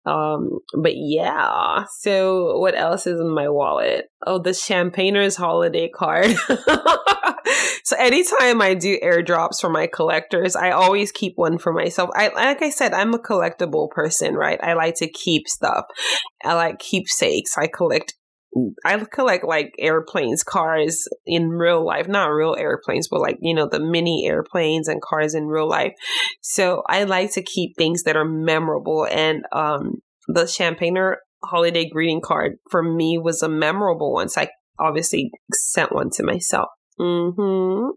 Um, 0.10 0.60
but 0.74 0.94
yeah. 0.96 1.86
So 2.00 2.58
what 2.58 2.76
else 2.76 3.06
is 3.06 3.20
in 3.20 3.30
my 3.30 3.48
wallet? 3.48 4.10
Oh, 4.26 4.40
the 4.40 4.54
Champagner's 4.54 5.36
holiday 5.36 5.88
card. 5.88 6.36
so 7.84 7.96
anytime 7.98 8.62
I 8.62 8.74
do 8.74 9.00
airdrops 9.02 9.62
for 9.62 9.70
my 9.70 9.86
collectors, 9.86 10.56
I 10.56 10.72
always 10.72 11.12
keep 11.12 11.34
one 11.38 11.60
for 11.60 11.72
myself. 11.72 12.10
I 12.16 12.30
like 12.30 12.64
I 12.64 12.72
said, 12.72 12.94
I'm 12.94 13.14
a 13.14 13.20
collectible 13.20 13.92
person, 13.92 14.34
right? 14.34 14.60
I 14.64 14.74
like 14.74 14.96
to 14.96 15.08
keep 15.08 15.48
stuff. 15.48 15.86
I 16.44 16.56
like 16.56 16.80
keepsakes. 16.80 17.56
I 17.58 17.68
collect 17.68 18.16
I 18.84 18.98
collect 18.98 19.44
like 19.44 19.74
airplanes, 19.78 20.44
cars 20.44 21.08
in 21.26 21.50
real 21.50 21.86
life, 21.86 22.08
not 22.08 22.28
real 22.28 22.56
airplanes, 22.58 23.08
but 23.08 23.22
like, 23.22 23.38
you 23.42 23.54
know, 23.54 23.68
the 23.68 23.80
mini 23.80 24.26
airplanes 24.28 24.88
and 24.88 25.02
cars 25.02 25.36
in 25.36 25.46
real 25.46 25.68
life. 25.68 25.94
So 26.42 26.84
I 26.88 27.04
like 27.04 27.34
to 27.34 27.44
keep 27.44 27.76
things 27.78 28.04
that 28.04 28.18
are 28.18 28.26
memorable. 28.26 29.08
And 29.10 29.44
um, 29.52 30.02
the 30.28 30.48
Champagner 30.48 31.20
holiday 31.44 31.88
greeting 31.90 32.22
card 32.22 32.58
for 32.70 32.84
me 32.84 33.18
was 33.18 33.44
a 33.44 33.50
memorable 33.50 34.14
one. 34.14 34.30
So 34.30 34.42
I 34.42 34.50
obviously 34.80 35.32
sent 35.54 35.94
one 35.94 36.10
to 36.12 36.24
myself. 36.24 36.70
Mm-hmm. 37.00 37.40
All 37.40 37.94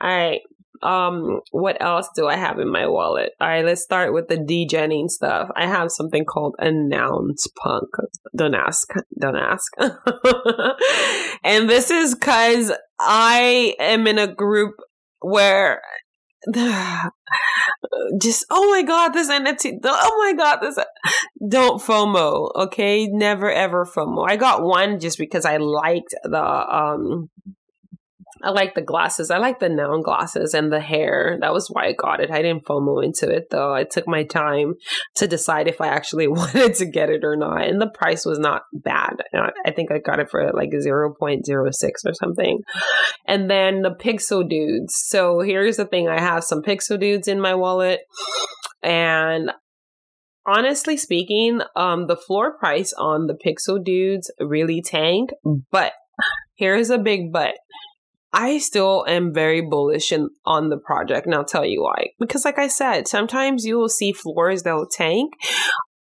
right. 0.00 0.40
Um, 0.84 1.40
what 1.50 1.80
else 1.80 2.08
do 2.14 2.26
I 2.26 2.36
have 2.36 2.58
in 2.58 2.70
my 2.70 2.86
wallet? 2.86 3.32
All 3.40 3.48
right, 3.48 3.64
let's 3.64 3.82
start 3.82 4.12
with 4.12 4.28
the 4.28 4.36
degenning 4.36 5.08
stuff. 5.08 5.48
I 5.56 5.66
have 5.66 5.90
something 5.90 6.24
called 6.24 6.56
announce 6.58 7.46
punk. 7.62 7.88
Don't 8.36 8.54
ask. 8.54 8.92
Don't 9.18 9.36
ask. 9.36 9.72
and 11.42 11.70
this 11.70 11.90
is 11.90 12.14
because 12.14 12.70
I 13.00 13.74
am 13.80 14.06
in 14.06 14.18
a 14.18 14.32
group 14.32 14.74
where 15.20 15.80
just 18.20 18.44
oh 18.50 18.70
my 18.70 18.82
god 18.82 19.14
this 19.14 19.30
NFT 19.30 19.78
oh 19.82 20.18
my 20.18 20.34
god 20.36 20.58
this 20.60 20.78
don't 21.48 21.80
FOMO 21.80 22.50
okay 22.54 23.06
never 23.06 23.50
ever 23.50 23.86
FOMO 23.86 24.28
I 24.28 24.36
got 24.36 24.62
one 24.62 25.00
just 25.00 25.16
because 25.16 25.46
I 25.46 25.56
liked 25.56 26.14
the 26.22 26.44
um 26.44 27.30
I 28.42 28.50
like 28.50 28.74
the 28.74 28.82
glasses. 28.82 29.30
I 29.30 29.38
like 29.38 29.60
the 29.60 29.68
neon 29.68 30.02
glasses 30.02 30.54
and 30.54 30.72
the 30.72 30.80
hair. 30.80 31.38
That 31.40 31.52
was 31.52 31.68
why 31.68 31.86
I 31.86 31.92
got 31.92 32.20
it. 32.20 32.30
I 32.30 32.42
didn't 32.42 32.64
FOMO 32.64 33.04
into 33.04 33.28
it 33.30 33.48
though. 33.50 33.72
I 33.72 33.84
took 33.84 34.08
my 34.08 34.24
time 34.24 34.74
to 35.16 35.28
decide 35.28 35.68
if 35.68 35.80
I 35.80 35.88
actually 35.88 36.26
wanted 36.28 36.74
to 36.76 36.86
get 36.86 37.10
it 37.10 37.24
or 37.24 37.36
not. 37.36 37.62
And 37.62 37.80
the 37.80 37.88
price 37.88 38.24
was 38.24 38.38
not 38.38 38.62
bad. 38.72 39.22
I 39.64 39.70
think 39.70 39.92
I 39.92 39.98
got 39.98 40.20
it 40.20 40.30
for 40.30 40.50
like 40.52 40.70
0.06 40.70 41.72
or 42.04 42.14
something. 42.14 42.60
And 43.26 43.50
then 43.50 43.82
the 43.82 43.94
Pixel 43.94 44.48
Dudes. 44.48 44.94
So 44.96 45.40
here's 45.40 45.76
the 45.76 45.86
thing 45.86 46.08
I 46.08 46.20
have 46.20 46.44
some 46.44 46.62
Pixel 46.62 46.98
Dudes 46.98 47.28
in 47.28 47.40
my 47.40 47.54
wallet. 47.54 48.00
And 48.82 49.50
honestly 50.46 50.96
speaking, 50.96 51.60
um, 51.76 52.06
the 52.06 52.16
floor 52.16 52.56
price 52.58 52.92
on 52.98 53.26
the 53.26 53.34
Pixel 53.34 53.82
Dudes 53.82 54.30
really 54.40 54.82
tanked. 54.82 55.34
But 55.70 55.92
here's 56.56 56.90
a 56.90 56.98
big 56.98 57.32
but 57.32 57.54
I 58.34 58.58
still 58.58 59.04
am 59.06 59.32
very 59.32 59.60
bullish 59.60 60.10
in, 60.10 60.28
on 60.44 60.68
the 60.68 60.76
project, 60.76 61.26
and 61.26 61.34
I'll 61.34 61.44
tell 61.44 61.64
you 61.64 61.82
why. 61.82 62.08
Because, 62.18 62.44
like 62.44 62.58
I 62.58 62.66
said, 62.66 63.06
sometimes 63.06 63.64
you 63.64 63.78
will 63.78 63.88
see 63.88 64.12
floors 64.12 64.64
that 64.64 64.74
will 64.74 64.88
tank, 64.90 65.34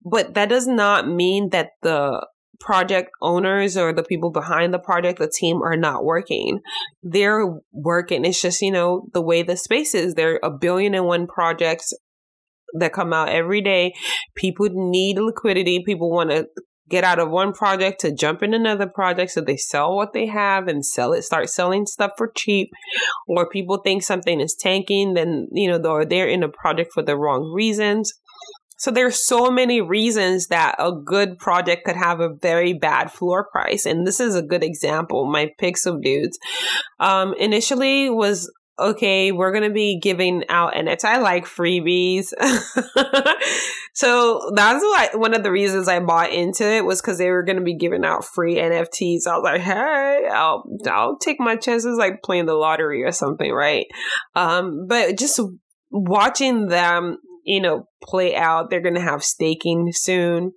but 0.03 0.33
that 0.33 0.49
does 0.49 0.67
not 0.67 1.07
mean 1.07 1.51
that 1.51 1.73
the 1.83 2.27
project 2.59 3.11
owners 3.21 3.77
or 3.77 3.93
the 3.93 4.03
people 4.03 4.31
behind 4.31 4.73
the 4.73 4.79
project, 4.79 5.19
the 5.19 5.31
team 5.31 5.63
are 5.63 5.77
not 5.77 6.05
working. 6.05 6.61
They're 7.03 7.45
working. 7.71 8.25
It's 8.25 8.41
just, 8.41 8.63
you 8.63 8.71
know, 8.71 9.09
the 9.13 9.21
way 9.21 9.43
the 9.43 9.57
space 9.57 9.95
is. 9.95 10.15
There 10.15 10.35
are 10.35 10.41
a 10.45 10.51
billion 10.51 10.95
and 10.95 11.05
one 11.05 11.27
projects 11.27 11.93
that 12.75 12.95
come 12.95 13.13
out 13.13 13.29
every 13.29 13.61
day. 13.61 13.93
People 14.35 14.69
need 14.73 15.19
liquidity. 15.19 15.83
People 15.85 16.11
want 16.11 16.31
to 16.31 16.47
get 16.93 17.05
out 17.05 17.19
of 17.19 17.31
one 17.31 17.55
project 17.55 18.03
to 18.03 18.15
jump 18.15 18.43
in 18.43 18.53
another 18.53 18.87
project 18.87 19.31
so 19.31 19.41
they 19.41 19.57
sell 19.57 19.97
what 19.97 20.13
they 20.13 20.27
have 20.27 20.69
and 20.69 20.85
sell 20.85 21.15
it 21.15 21.23
start 21.23 21.49
selling 21.49 21.87
stuff 21.87 22.13
for 22.17 22.31
cheap. 22.37 22.71
Or 23.27 23.49
people 23.49 23.79
think 23.79 24.03
something 24.03 24.41
is 24.41 24.55
tanking 24.55 25.15
then 25.15 25.49
you 25.51 25.69
know 25.69 26.05
they're 26.05 26.29
in 26.29 26.43
a 26.43 26.49
project 26.49 26.93
for 26.93 27.03
the 27.03 27.17
wrong 27.17 27.51
reasons. 27.53 28.13
So 28.77 28.91
there's 28.91 29.25
so 29.25 29.49
many 29.49 29.81
reasons 29.81 30.49
that 30.49 30.75
a 30.79 30.91
good 30.93 31.39
project 31.39 31.85
could 31.85 31.97
have 31.97 32.19
a 32.19 32.35
very 32.35 32.73
bad 32.73 33.13
floor 33.13 33.47
price. 33.51 33.87
And 33.87 34.05
this 34.05 34.19
is 34.19 34.35
a 34.35 34.43
good 34.43 34.65
example 34.65 35.25
my 35.25 35.51
pixel 35.61 36.03
dudes. 36.03 36.37
Um, 36.99 37.33
initially 37.39 38.11
was 38.11 38.53
okay, 38.91 39.33
we're 39.33 39.53
going 39.53 39.69
to 39.69 39.75
be 39.75 39.99
giving 39.99 40.45
out 40.49 40.75
NFTs. 40.75 41.05
I 41.05 41.19
like 41.19 41.45
freebies. 41.45 42.33
so 43.95 44.51
that's 44.55 44.83
why 44.83 45.11
one 45.15 45.35
of 45.35 45.43
the 45.43 45.51
reasons 45.51 45.89
I 45.89 46.01
bought 46.01 46.33
into 46.33 46.65
it 46.65 46.85
was 46.85 47.01
because 47.01 47.19
they 47.19 47.31
were 47.31 47.43
going 47.43 47.59
to 47.59 47.65
be 47.65 47.77
giving 47.77 48.05
out 48.05 48.25
free 48.25 48.57
NFTs. 48.57 49.27
I 49.27 49.37
was 49.37 49.43
like, 49.45 49.61
hey, 49.61 50.29
I'll, 50.31 50.65
I'll 50.87 51.19
take 51.19 51.41
my 51.41 51.57
chances 51.57 51.97
like 51.99 52.23
playing 52.23 52.47
the 52.47 52.55
lottery 52.55 53.03
or 53.03 53.13
something, 53.13 53.51
right? 53.53 53.87
Um, 54.35 54.87
but 54.89 55.19
just 55.19 55.41
watching 55.91 56.67
them, 56.67 57.19
you 57.45 57.61
know, 57.61 57.87
play 58.03 58.37
out, 58.37 58.71
they're 58.71 58.81
going 58.81 58.95
to 58.95 59.01
have 59.01 59.23
staking 59.23 59.91
soon 59.93 60.53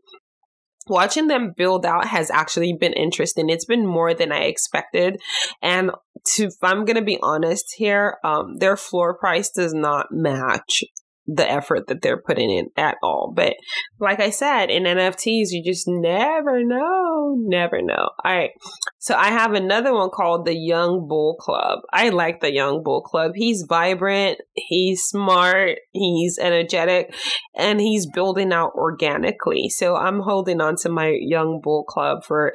watching 0.87 1.27
them 1.27 1.53
build 1.55 1.85
out 1.85 2.07
has 2.07 2.29
actually 2.31 2.73
been 2.73 2.93
interesting. 2.93 3.49
It's 3.49 3.65
been 3.65 3.85
more 3.85 4.13
than 4.13 4.31
I 4.31 4.43
expected. 4.43 5.21
And 5.61 5.91
to, 6.35 6.45
if 6.45 6.55
I'm 6.61 6.85
going 6.85 6.95
to 6.95 7.01
be 7.01 7.19
honest 7.21 7.75
here, 7.77 8.17
um, 8.23 8.57
their 8.57 8.77
floor 8.77 9.17
price 9.17 9.49
does 9.49 9.73
not 9.73 10.07
match 10.11 10.83
the 11.27 11.49
effort 11.49 11.87
that 11.87 12.01
they're 12.01 12.21
putting 12.21 12.51
in 12.51 12.67
at 12.77 12.97
all. 13.01 13.33
But 13.35 13.55
like 13.99 14.19
I 14.19 14.29
said, 14.29 14.69
in 14.69 14.83
NFTs, 14.83 15.47
you 15.49 15.63
just 15.63 15.87
never 15.87 16.63
know, 16.63 17.35
never 17.39 17.81
know. 17.81 18.09
All 18.23 18.35
right. 18.35 18.51
So 18.99 19.15
I 19.15 19.29
have 19.29 19.53
another 19.53 19.93
one 19.93 20.09
called 20.11 20.45
the 20.45 20.55
Young 20.55 21.07
Bull 21.07 21.35
Club. 21.39 21.79
I 21.91 22.09
like 22.09 22.41
the 22.41 22.53
Young 22.53 22.83
Bull 22.83 23.01
Club. 23.01 23.31
He's 23.35 23.65
vibrant, 23.67 24.39
he's 24.53 25.03
smart, 25.03 25.79
he's 25.91 26.37
energetic, 26.39 27.15
and 27.55 27.79
he's 27.79 28.07
building 28.07 28.53
out 28.53 28.71
organically. 28.75 29.69
So 29.69 29.95
I'm 29.95 30.19
holding 30.19 30.61
on 30.61 30.75
to 30.77 30.89
my 30.89 31.17
Young 31.19 31.59
Bull 31.63 31.83
Club 31.83 32.23
for 32.23 32.53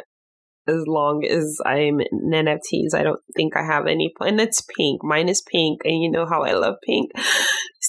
as 0.68 0.84
long 0.86 1.24
as 1.24 1.58
I'm 1.64 2.00
in 2.00 2.30
NFTs. 2.30 2.94
I 2.94 3.02
don't 3.02 3.20
think 3.36 3.56
I 3.56 3.64
have 3.64 3.86
any, 3.86 4.12
and 4.20 4.40
it's 4.40 4.62
pink. 4.76 5.02
Mine 5.02 5.28
is 5.28 5.42
pink, 5.42 5.80
and 5.84 6.02
you 6.02 6.10
know 6.10 6.26
how 6.26 6.42
I 6.42 6.52
love 6.52 6.76
pink. 6.84 7.10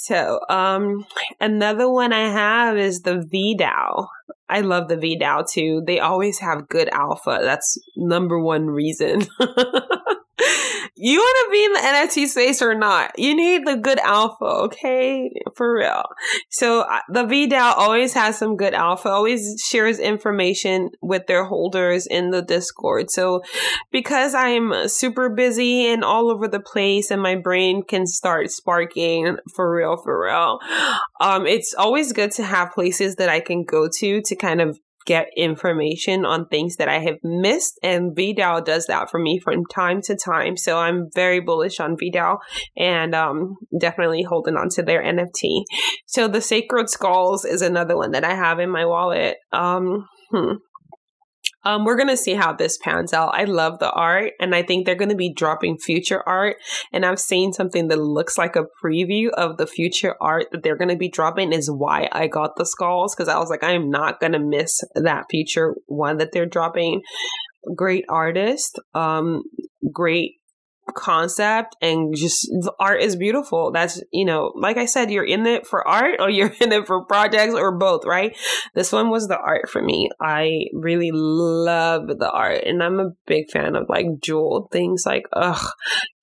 So, 0.03 0.39
um, 0.49 1.05
another 1.39 1.87
one 1.87 2.11
I 2.11 2.27
have 2.27 2.75
is 2.75 3.01
the 3.01 3.17
VDAO. 3.19 4.07
I 4.49 4.61
love 4.61 4.87
the 4.87 4.97
VDAO 4.97 5.47
too. 5.47 5.83
They 5.85 5.99
always 5.99 6.39
have 6.39 6.67
good 6.67 6.89
alpha. 6.89 7.37
That's 7.43 7.77
number 7.95 8.39
one 8.39 8.65
reason. 8.65 9.27
you 11.03 11.17
want 11.17 11.47
to 11.47 11.51
be 11.51 11.65
in 11.65 11.73
the 11.73 11.79
NFT 11.79 12.27
space 12.27 12.61
or 12.61 12.75
not? 12.75 13.17
You 13.17 13.35
need 13.35 13.65
the 13.65 13.75
good 13.75 13.97
alpha, 13.99 14.45
okay? 14.45 15.31
For 15.55 15.77
real. 15.77 16.03
So 16.49 16.85
the 17.09 17.23
VDAO 17.23 17.73
always 17.75 18.13
has 18.13 18.37
some 18.37 18.55
good 18.55 18.75
alpha, 18.75 19.09
always 19.09 19.55
shares 19.67 19.97
information 19.97 20.91
with 21.01 21.25
their 21.25 21.45
holders 21.45 22.05
in 22.05 22.29
the 22.29 22.43
Discord. 22.43 23.09
So 23.09 23.41
because 23.91 24.35
I'm 24.35 24.87
super 24.87 25.29
busy 25.29 25.87
and 25.87 26.03
all 26.03 26.29
over 26.29 26.47
the 26.47 26.59
place 26.59 27.09
and 27.09 27.19
my 27.19 27.35
brain 27.35 27.81
can 27.81 28.05
start 28.05 28.51
sparking 28.51 29.37
for 29.55 29.73
real, 29.75 29.97
for 29.97 30.25
real, 30.25 30.59
um, 31.19 31.47
it's 31.47 31.73
always 31.73 32.13
good 32.13 32.29
to 32.33 32.43
have 32.43 32.73
places 32.73 33.15
that 33.15 33.27
I 33.27 33.39
can 33.39 33.63
go 33.63 33.89
to 33.99 34.21
to 34.21 34.35
kind 34.35 34.61
of 34.61 34.79
get 35.05 35.27
information 35.35 36.25
on 36.25 36.47
things 36.47 36.77
that 36.77 36.87
I 36.87 36.99
have 36.99 37.17
missed. 37.23 37.79
And 37.83 38.15
VDAO 38.15 38.63
does 38.63 38.87
that 38.87 39.09
for 39.09 39.19
me 39.19 39.39
from 39.39 39.65
time 39.65 40.01
to 40.03 40.15
time. 40.15 40.57
So 40.57 40.77
I'm 40.77 41.09
very 41.13 41.39
bullish 41.39 41.79
on 41.79 41.97
VDAO 41.97 42.37
and 42.77 43.15
um, 43.15 43.57
definitely 43.79 44.23
holding 44.23 44.55
on 44.55 44.69
to 44.69 44.83
their 44.83 45.03
NFT. 45.03 45.63
So 46.05 46.27
the 46.27 46.41
Sacred 46.41 46.89
Skulls 46.89 47.45
is 47.45 47.61
another 47.61 47.95
one 47.95 48.11
that 48.11 48.23
I 48.23 48.35
have 48.35 48.59
in 48.59 48.69
my 48.69 48.85
wallet. 48.85 49.37
Um, 49.51 50.07
hmm. 50.31 50.53
Um, 51.63 51.85
we're 51.85 51.97
gonna 51.97 52.17
see 52.17 52.33
how 52.33 52.53
this 52.53 52.77
pans 52.77 53.13
out. 53.13 53.31
I 53.33 53.43
love 53.43 53.79
the 53.79 53.91
art, 53.91 54.33
and 54.39 54.55
I 54.55 54.63
think 54.63 54.85
they're 54.85 54.95
gonna 54.95 55.15
be 55.15 55.33
dropping 55.33 55.77
future 55.77 56.27
art. 56.27 56.57
And 56.91 57.05
I've 57.05 57.19
seen 57.19 57.53
something 57.53 57.87
that 57.87 57.99
looks 57.99 58.37
like 58.37 58.55
a 58.55 58.65
preview 58.83 59.29
of 59.29 59.57
the 59.57 59.67
future 59.67 60.15
art 60.19 60.47
that 60.51 60.63
they're 60.63 60.77
gonna 60.77 60.95
be 60.95 61.09
dropping. 61.09 61.53
Is 61.53 61.69
why 61.69 62.09
I 62.11 62.27
got 62.27 62.55
the 62.55 62.65
skulls 62.65 63.15
because 63.15 63.29
I 63.29 63.37
was 63.37 63.49
like, 63.49 63.63
I 63.63 63.73
am 63.73 63.89
not 63.89 64.19
gonna 64.19 64.39
miss 64.39 64.81
that 64.95 65.25
future 65.29 65.75
one 65.85 66.17
that 66.17 66.31
they're 66.31 66.45
dropping. 66.45 67.01
Great 67.75 68.05
artist, 68.09 68.79
um, 68.95 69.43
great 69.91 70.40
concept 70.95 71.75
and 71.81 72.15
just 72.15 72.47
the 72.47 72.73
art 72.79 73.01
is 73.01 73.15
beautiful. 73.15 73.71
That's, 73.71 74.01
you 74.11 74.25
know, 74.25 74.51
like 74.55 74.77
I 74.77 74.85
said, 74.85 75.11
you're 75.11 75.25
in 75.25 75.45
it 75.45 75.65
for 75.65 75.87
art 75.87 76.19
or 76.19 76.29
you're 76.29 76.53
in 76.59 76.71
it 76.71 76.87
for 76.87 77.05
projects 77.05 77.53
or 77.53 77.77
both, 77.77 78.05
right? 78.05 78.35
This 78.73 78.91
one 78.91 79.09
was 79.09 79.27
the 79.27 79.37
art 79.37 79.69
for 79.69 79.81
me. 79.81 80.09
I 80.19 80.65
really 80.73 81.11
love 81.13 82.07
the 82.07 82.29
art 82.31 82.63
and 82.65 82.83
I'm 82.83 82.99
a 82.99 83.11
big 83.25 83.49
fan 83.51 83.75
of 83.75 83.89
like 83.89 84.07
jeweled 84.21 84.69
things 84.71 85.05
like, 85.05 85.25
ugh, 85.33 85.71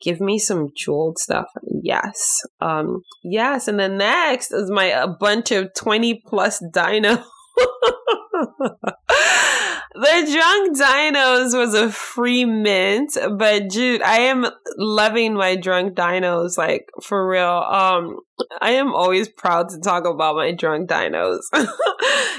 give 0.00 0.20
me 0.20 0.38
some 0.38 0.68
jeweled 0.76 1.18
stuff. 1.18 1.46
Yes. 1.82 2.40
Um, 2.60 3.02
yes. 3.22 3.68
And 3.68 3.78
then 3.78 3.98
next 3.98 4.52
is 4.52 4.70
my, 4.70 4.86
a 4.86 5.08
bunch 5.08 5.50
of 5.52 5.72
20 5.74 6.22
plus 6.26 6.62
dino. 6.72 7.24
the 9.94 10.30
drunk 10.32 10.78
dinos 10.78 11.56
was 11.56 11.74
a 11.74 11.90
free 11.90 12.44
mint, 12.44 13.16
but 13.36 13.68
dude, 13.68 14.02
I 14.02 14.20
am 14.20 14.46
loving 14.76 15.34
my 15.34 15.56
drunk 15.56 15.94
dinos, 15.94 16.56
like 16.56 16.88
for 17.02 17.28
real. 17.28 17.44
Um, 17.44 18.20
I 18.60 18.72
am 18.72 18.94
always 18.94 19.28
proud 19.28 19.70
to 19.70 19.80
talk 19.80 20.04
about 20.04 20.36
my 20.36 20.52
drunk 20.52 20.88
dinos. 20.88 21.40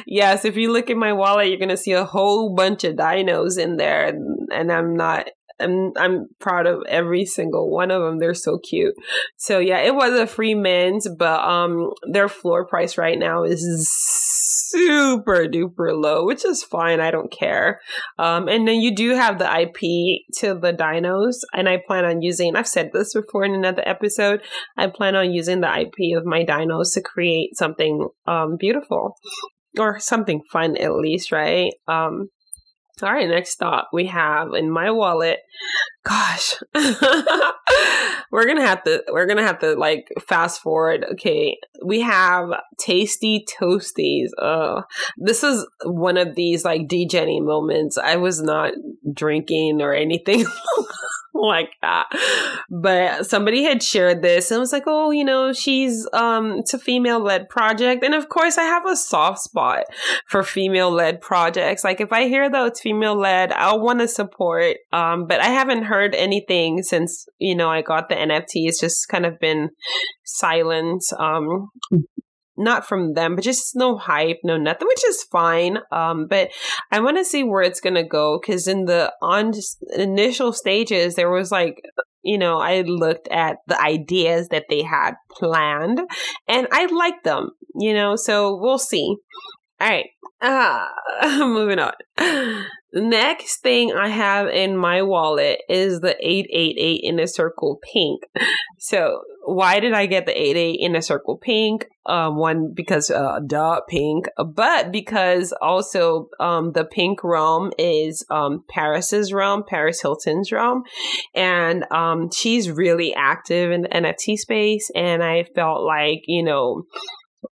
yes, 0.06 0.46
if 0.46 0.56
you 0.56 0.72
look 0.72 0.90
at 0.90 0.98
my 0.98 1.14
wallet, 1.14 1.50
you're 1.50 1.60
gonna 1.60 1.78
see 1.78 1.94
a 1.94 2.06
whole 2.06 2.56
bunch 2.56 2.84
of 2.84 2.96
dinos 2.96 3.58
in 3.58 3.78
there, 3.78 4.08
and, 4.08 4.48
and 4.52 4.72
I'm 4.72 4.96
not 4.96 5.28
I'm 5.60 5.92
I'm 5.98 6.28
proud 6.40 6.68
of 6.68 6.84
every 6.88 7.26
single 7.26 7.70
one 7.70 7.92
of 7.92 8.02
them. 8.02 8.20
They're 8.20 8.34
so 8.34 8.58
cute. 8.58 8.96
So 9.38 9.60
yeah, 9.60 9.80
it 9.80 9.96
was 9.96 10.14
a 10.14 10.28
free 10.28 10.56
mint, 10.56 11.08
but 11.18 11.40
um 11.42 11.92
their 12.12 12.30
floor 12.30 12.66
price 12.66 12.98
right 12.98 13.18
now 13.18 13.44
is 13.44 13.64
super 14.70 15.48
duper 15.48 16.00
low, 16.00 16.26
which 16.26 16.46
is 16.46 16.64
fine. 16.64 17.00
I 17.00 17.12
don't 17.12 17.32
care. 17.32 17.82
Um, 18.18 18.48
and 18.48 18.68
then 18.68 18.82
you 18.82 18.96
do 18.96 19.16
have 19.16 19.40
the 19.40 19.62
IP 19.62 20.22
to 20.40 20.54
the 20.54 20.74
dinos, 20.74 21.38
and 21.54 21.68
I 21.68 21.82
plan 21.86 22.06
on 22.06 22.22
using. 22.22 22.56
I've 22.56 22.68
said 22.68 22.92
this 22.94 23.14
before 23.14 23.44
in 23.44 23.54
another 23.54 23.84
episode. 23.86 24.42
I 24.78 24.88
plan 24.88 25.16
on 25.16 25.32
using 25.32 25.62
the 25.62 25.80
IP 25.80 26.18
of 26.18 26.26
my 26.26 26.44
dinos 26.44 26.94
to 26.94 27.02
create 27.02 27.58
something 27.58 28.08
um 28.28 28.58
beautiful 28.58 29.16
or 29.78 30.00
something 30.00 30.42
fun 30.52 30.78
at 30.78 30.94
least, 30.94 31.32
right? 31.32 31.74
Um, 31.88 32.30
all 33.04 33.14
right, 33.14 33.30
next 33.30 33.52
stop 33.52 33.90
we 33.94 34.08
have 34.08 34.54
in 34.54 34.70
my 34.70 34.92
wallet. 34.92 35.40
Gosh, 36.04 36.56
we're 38.32 38.46
gonna 38.46 38.66
have 38.66 38.84
to 38.84 39.04
we're 39.12 39.28
gonna 39.28 39.46
have 39.46 39.60
to 39.60 39.76
like 39.76 40.08
fast 40.28 40.62
forward. 40.62 41.06
Okay, 41.14 41.58
we 41.86 42.02
have 42.02 42.50
tasty 42.78 43.46
toasties. 43.60 44.30
Uh, 44.38 44.82
this 45.18 45.44
is 45.44 45.68
one 45.84 46.18
of 46.18 46.36
these 46.36 46.64
like 46.64 46.88
degenny 46.88 47.44
moments. 47.44 47.98
I 47.98 48.16
was 48.16 48.42
not 48.42 48.74
drinking 49.14 49.82
or 49.82 49.94
anything 49.94 50.46
like 51.34 51.72
that. 51.82 52.08
But 52.70 53.26
somebody 53.26 53.64
had 53.64 53.84
shared 53.84 54.22
this 54.22 54.52
and 54.52 54.60
was 54.60 54.72
like, 54.72 54.84
oh, 54.88 55.12
you 55.12 55.24
know, 55.24 55.54
she's 55.54 56.08
um 56.14 56.54
it's 56.60 56.74
a 56.74 56.80
female 56.80 57.20
led 57.20 57.50
project. 57.50 58.04
And 58.04 58.14
of 58.14 58.30
course 58.30 58.58
I 58.58 58.64
have 58.64 58.86
a 58.86 58.96
soft 58.96 59.40
spot 59.40 59.84
for 60.28 60.44
female 60.44 60.92
led 60.92 61.22
projects. 61.22 61.84
Like 61.84 62.02
if 62.02 62.12
I 62.12 62.28
hear 62.28 62.50
though 62.50 62.66
it's 62.66 62.82
female 62.82 63.16
led, 63.16 63.52
I'll 63.54 63.82
want 63.82 64.00
to 64.00 64.08
support. 64.08 64.78
Um, 64.92 65.28
but 65.28 65.40
I 65.40 65.48
haven't 65.48 65.84
heard 65.84 66.16
anything 66.16 66.84
since, 66.84 67.26
you 67.40 67.56
know, 67.56 67.70
I 67.70 67.82
got 67.82 68.10
the 68.10 68.16
NFT. 68.16 68.68
It's 68.68 68.80
just 68.80 69.08
kind 69.08 69.26
of 69.26 69.40
been 69.40 69.70
silent. 70.24 71.04
Um 71.18 71.70
not 72.60 72.88
from 72.88 73.14
them, 73.14 73.36
but 73.36 73.44
just 73.44 73.76
no 73.76 73.98
hype, 73.98 74.40
no 74.44 74.58
nothing, 74.58 74.88
which 74.88 75.08
is 75.08 75.24
fine. 75.24 75.80
Um, 75.92 76.28
but 76.28 76.52
I 76.92 77.00
want 77.00 77.18
to 77.18 77.26
see 77.26 77.44
where 77.44 77.62
it's 77.62 77.82
gonna 77.82 78.08
go 78.08 78.40
because 78.40 78.68
in 78.68 78.86
the 78.86 79.14
on 79.22 79.54
initial 79.96 80.54
stages, 80.54 81.16
there 81.16 81.32
was 81.32 81.52
like 81.52 81.82
you 82.22 82.38
know, 82.38 82.58
I 82.58 82.82
looked 82.82 83.28
at 83.30 83.58
the 83.68 83.82
ideas 83.82 84.50
that 84.50 84.66
they 84.70 84.84
had 84.84 85.14
planned 85.32 86.02
and 86.48 86.68
I 86.72 86.86
liked 86.88 87.24
them, 87.24 87.52
you 87.76 87.94
know, 87.94 88.16
so 88.16 88.58
we'll 88.58 88.78
see. 88.78 89.16
All 89.82 89.90
right. 89.90 90.10
Ah, 90.42 90.90
moving 91.40 91.80
on. 91.80 91.94
Next 92.92 93.62
thing 93.62 93.94
I 93.94 94.08
have 94.10 94.48
in 94.48 94.76
my 94.76 95.04
wallet 95.04 95.62
is 95.70 96.00
the 96.00 96.16
888 96.20 97.02
Inner 97.04 97.28
Circle 97.28 97.80
pink. 97.94 98.24
So, 98.80 99.22
why 99.46 99.80
did 99.80 99.94
I 99.94 100.06
get 100.06 100.26
the 100.26 100.42
88 100.42 100.74
Inner 100.74 101.02
Circle 101.02 101.38
pink? 101.38 101.86
Um, 102.06 102.38
one, 102.38 102.74
because, 102.74 103.12
uh, 103.12 103.40
duh, 103.46 103.82
pink, 103.88 104.28
but 104.38 104.92
because 104.92 105.54
also, 105.62 106.30
um, 106.40 106.72
the 106.72 106.86
pink 106.86 107.24
realm 107.24 107.72
is, 107.78 108.26
um, 108.32 108.64
Paris's 108.70 109.32
realm, 109.32 109.64
Paris 109.68 110.02
Hilton's 110.02 110.52
realm. 110.52 110.84
And, 111.36 111.86
um, 111.92 112.32
she's 112.32 112.72
really 112.72 113.14
active 113.14 113.72
in 113.72 113.84
the 113.84 113.90
NFT 113.90 114.38
space. 114.38 114.90
And 114.96 115.24
I 115.24 115.44
felt 115.44 115.84
like, 115.84 116.22
you 116.26 116.42
know, 116.42 116.84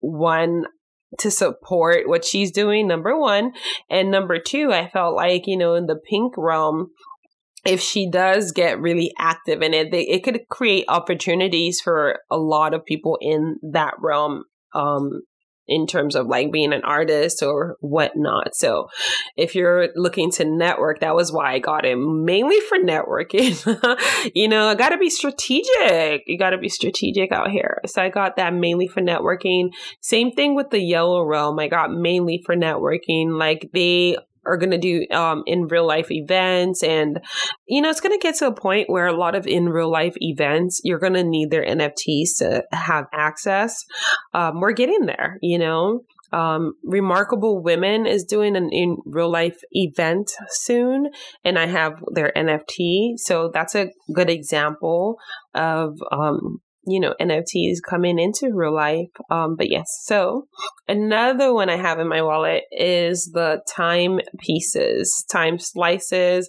one, 0.00 0.64
to 1.18 1.30
support 1.30 2.08
what 2.08 2.24
she's 2.24 2.50
doing, 2.50 2.86
number 2.86 3.18
one. 3.18 3.52
And 3.90 4.10
number 4.10 4.38
two, 4.38 4.72
I 4.72 4.88
felt 4.88 5.14
like, 5.14 5.46
you 5.46 5.56
know, 5.56 5.74
in 5.74 5.86
the 5.86 5.96
pink 5.96 6.34
realm, 6.36 6.90
if 7.64 7.80
she 7.80 8.08
does 8.08 8.52
get 8.52 8.80
really 8.80 9.12
active 9.18 9.60
in 9.62 9.74
it, 9.74 9.90
they, 9.90 10.02
it 10.02 10.22
could 10.22 10.40
create 10.48 10.84
opportunities 10.88 11.80
for 11.80 12.20
a 12.30 12.36
lot 12.36 12.74
of 12.74 12.84
people 12.84 13.18
in 13.20 13.56
that 13.72 13.94
realm 13.98 14.44
um, 14.74 15.22
in 15.68 15.86
terms 15.86 16.14
of 16.14 16.26
like 16.26 16.52
being 16.52 16.72
an 16.72 16.82
artist 16.84 17.42
or 17.42 17.76
whatnot. 17.80 18.54
So 18.54 18.88
if 19.36 19.54
you're 19.54 19.88
looking 19.96 20.30
to 20.32 20.44
network, 20.44 21.00
that 21.00 21.14
was 21.14 21.32
why 21.32 21.54
I 21.54 21.58
got 21.58 21.84
it 21.84 21.96
mainly 21.96 22.60
for 22.60 22.78
networking. 22.78 23.54
you 24.34 24.48
know, 24.48 24.68
I 24.68 24.74
got 24.74 24.90
to 24.90 24.98
be 24.98 25.10
strategic. 25.10 26.22
You 26.26 26.38
got 26.38 26.50
to 26.50 26.58
be 26.58 26.68
strategic 26.68 27.32
out 27.32 27.50
here. 27.50 27.80
So 27.86 28.02
I 28.02 28.08
got 28.08 28.36
that 28.36 28.54
mainly 28.54 28.86
for 28.86 29.00
networking. 29.00 29.70
Same 30.00 30.32
thing 30.32 30.54
with 30.54 30.70
the 30.70 30.80
yellow 30.80 31.24
realm. 31.24 31.58
I 31.58 31.68
got 31.68 31.90
mainly 31.90 32.42
for 32.44 32.54
networking. 32.54 33.38
Like 33.38 33.70
they 33.72 34.16
are 34.46 34.56
going 34.56 34.70
to 34.70 34.78
do 34.78 35.06
um, 35.14 35.42
in 35.46 35.66
real 35.66 35.86
life 35.86 36.10
events. 36.10 36.82
And, 36.82 37.20
you 37.66 37.82
know, 37.82 37.90
it's 37.90 38.00
going 38.00 38.18
to 38.18 38.22
get 38.22 38.36
to 38.36 38.46
a 38.46 38.54
point 38.54 38.88
where 38.88 39.06
a 39.06 39.16
lot 39.16 39.34
of 39.34 39.46
in 39.46 39.68
real 39.68 39.90
life 39.90 40.14
events, 40.20 40.80
you're 40.84 40.98
going 40.98 41.14
to 41.14 41.24
need 41.24 41.50
their 41.50 41.64
NFTs 41.64 42.38
to 42.38 42.64
have 42.72 43.06
access. 43.12 43.84
Um, 44.34 44.60
we're 44.60 44.72
getting 44.72 45.06
there, 45.06 45.38
you 45.42 45.58
know. 45.58 46.02
Um, 46.32 46.74
Remarkable 46.82 47.62
Women 47.62 48.04
is 48.04 48.24
doing 48.24 48.56
an 48.56 48.68
in 48.72 48.98
real 49.06 49.30
life 49.30 49.58
event 49.70 50.32
soon, 50.50 51.10
and 51.44 51.58
I 51.58 51.66
have 51.66 52.02
their 52.12 52.32
NFT. 52.36 53.12
So 53.16 53.50
that's 53.52 53.74
a 53.74 53.90
good 54.12 54.28
example 54.28 55.18
of 55.54 55.98
um, 56.10 56.60
you 56.86 57.00
know, 57.00 57.14
NFTs 57.20 57.78
coming 57.86 58.18
into 58.18 58.54
real 58.54 58.74
life. 58.74 59.08
Um, 59.30 59.56
but 59.56 59.70
yes, 59.70 59.86
so 60.04 60.46
another 60.88 61.52
one 61.52 61.68
I 61.68 61.76
have 61.76 61.98
in 61.98 62.08
my 62.08 62.22
wallet 62.22 62.64
is 62.70 63.30
the 63.32 63.62
time 63.68 64.20
pieces, 64.38 65.24
time 65.30 65.58
slices. 65.58 66.48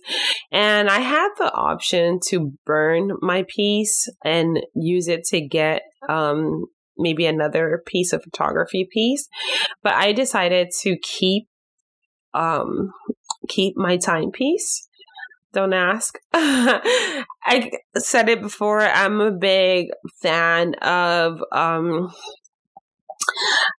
And 0.51 0.89
I 0.89 0.99
had 0.99 1.29
the 1.37 1.51
option 1.51 2.19
to 2.27 2.53
burn 2.65 3.11
my 3.21 3.45
piece 3.47 4.07
and 4.23 4.59
use 4.75 5.07
it 5.07 5.23
to 5.25 5.41
get, 5.41 5.81
um, 6.07 6.65
maybe 6.99 7.25
another 7.25 7.81
piece 7.85 8.13
of 8.13 8.23
photography 8.23 8.87
piece. 8.91 9.27
But 9.83 9.93
I 9.93 10.13
decided 10.13 10.69
to 10.81 10.97
keep, 10.97 11.47
um, 12.33 12.91
keep 13.47 13.75
my 13.75 13.97
timepiece 13.97 14.86
don't 15.53 15.73
ask. 15.73 16.19
I 16.33 17.71
said 17.95 18.29
it 18.29 18.41
before. 18.41 18.81
I'm 18.81 19.21
a 19.21 19.31
big 19.31 19.89
fan 20.21 20.75
of 20.75 21.41
um 21.51 22.11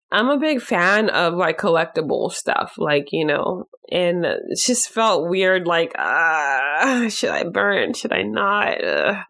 I'm 0.10 0.30
a 0.30 0.40
big 0.40 0.62
fan 0.62 1.10
of 1.10 1.34
like 1.34 1.58
collectible 1.58 2.32
stuff, 2.32 2.76
like, 2.78 3.10
you 3.12 3.26
know, 3.26 3.68
and 3.92 4.26
it 4.26 4.40
just 4.58 4.90
felt 4.90 5.30
weird, 5.30 5.68
like, 5.68 5.92
uh, 5.98 7.10
should 7.10 7.30
I 7.30 7.44
burn? 7.44 7.94
Should 7.94 8.14
I 8.14 8.22
not? 8.22 8.84
Uh. 8.84 9.24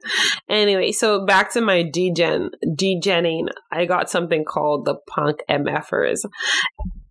Anyway, 0.47 0.91
so 0.91 1.25
back 1.25 1.51
to 1.53 1.61
my 1.61 1.81
degen, 1.81 2.51
degenning, 2.63 3.47
I 3.71 3.85
got 3.85 4.09
something 4.09 4.45
called 4.45 4.85
the 4.85 4.95
Punk 5.07 5.39
MFers. 5.49 6.25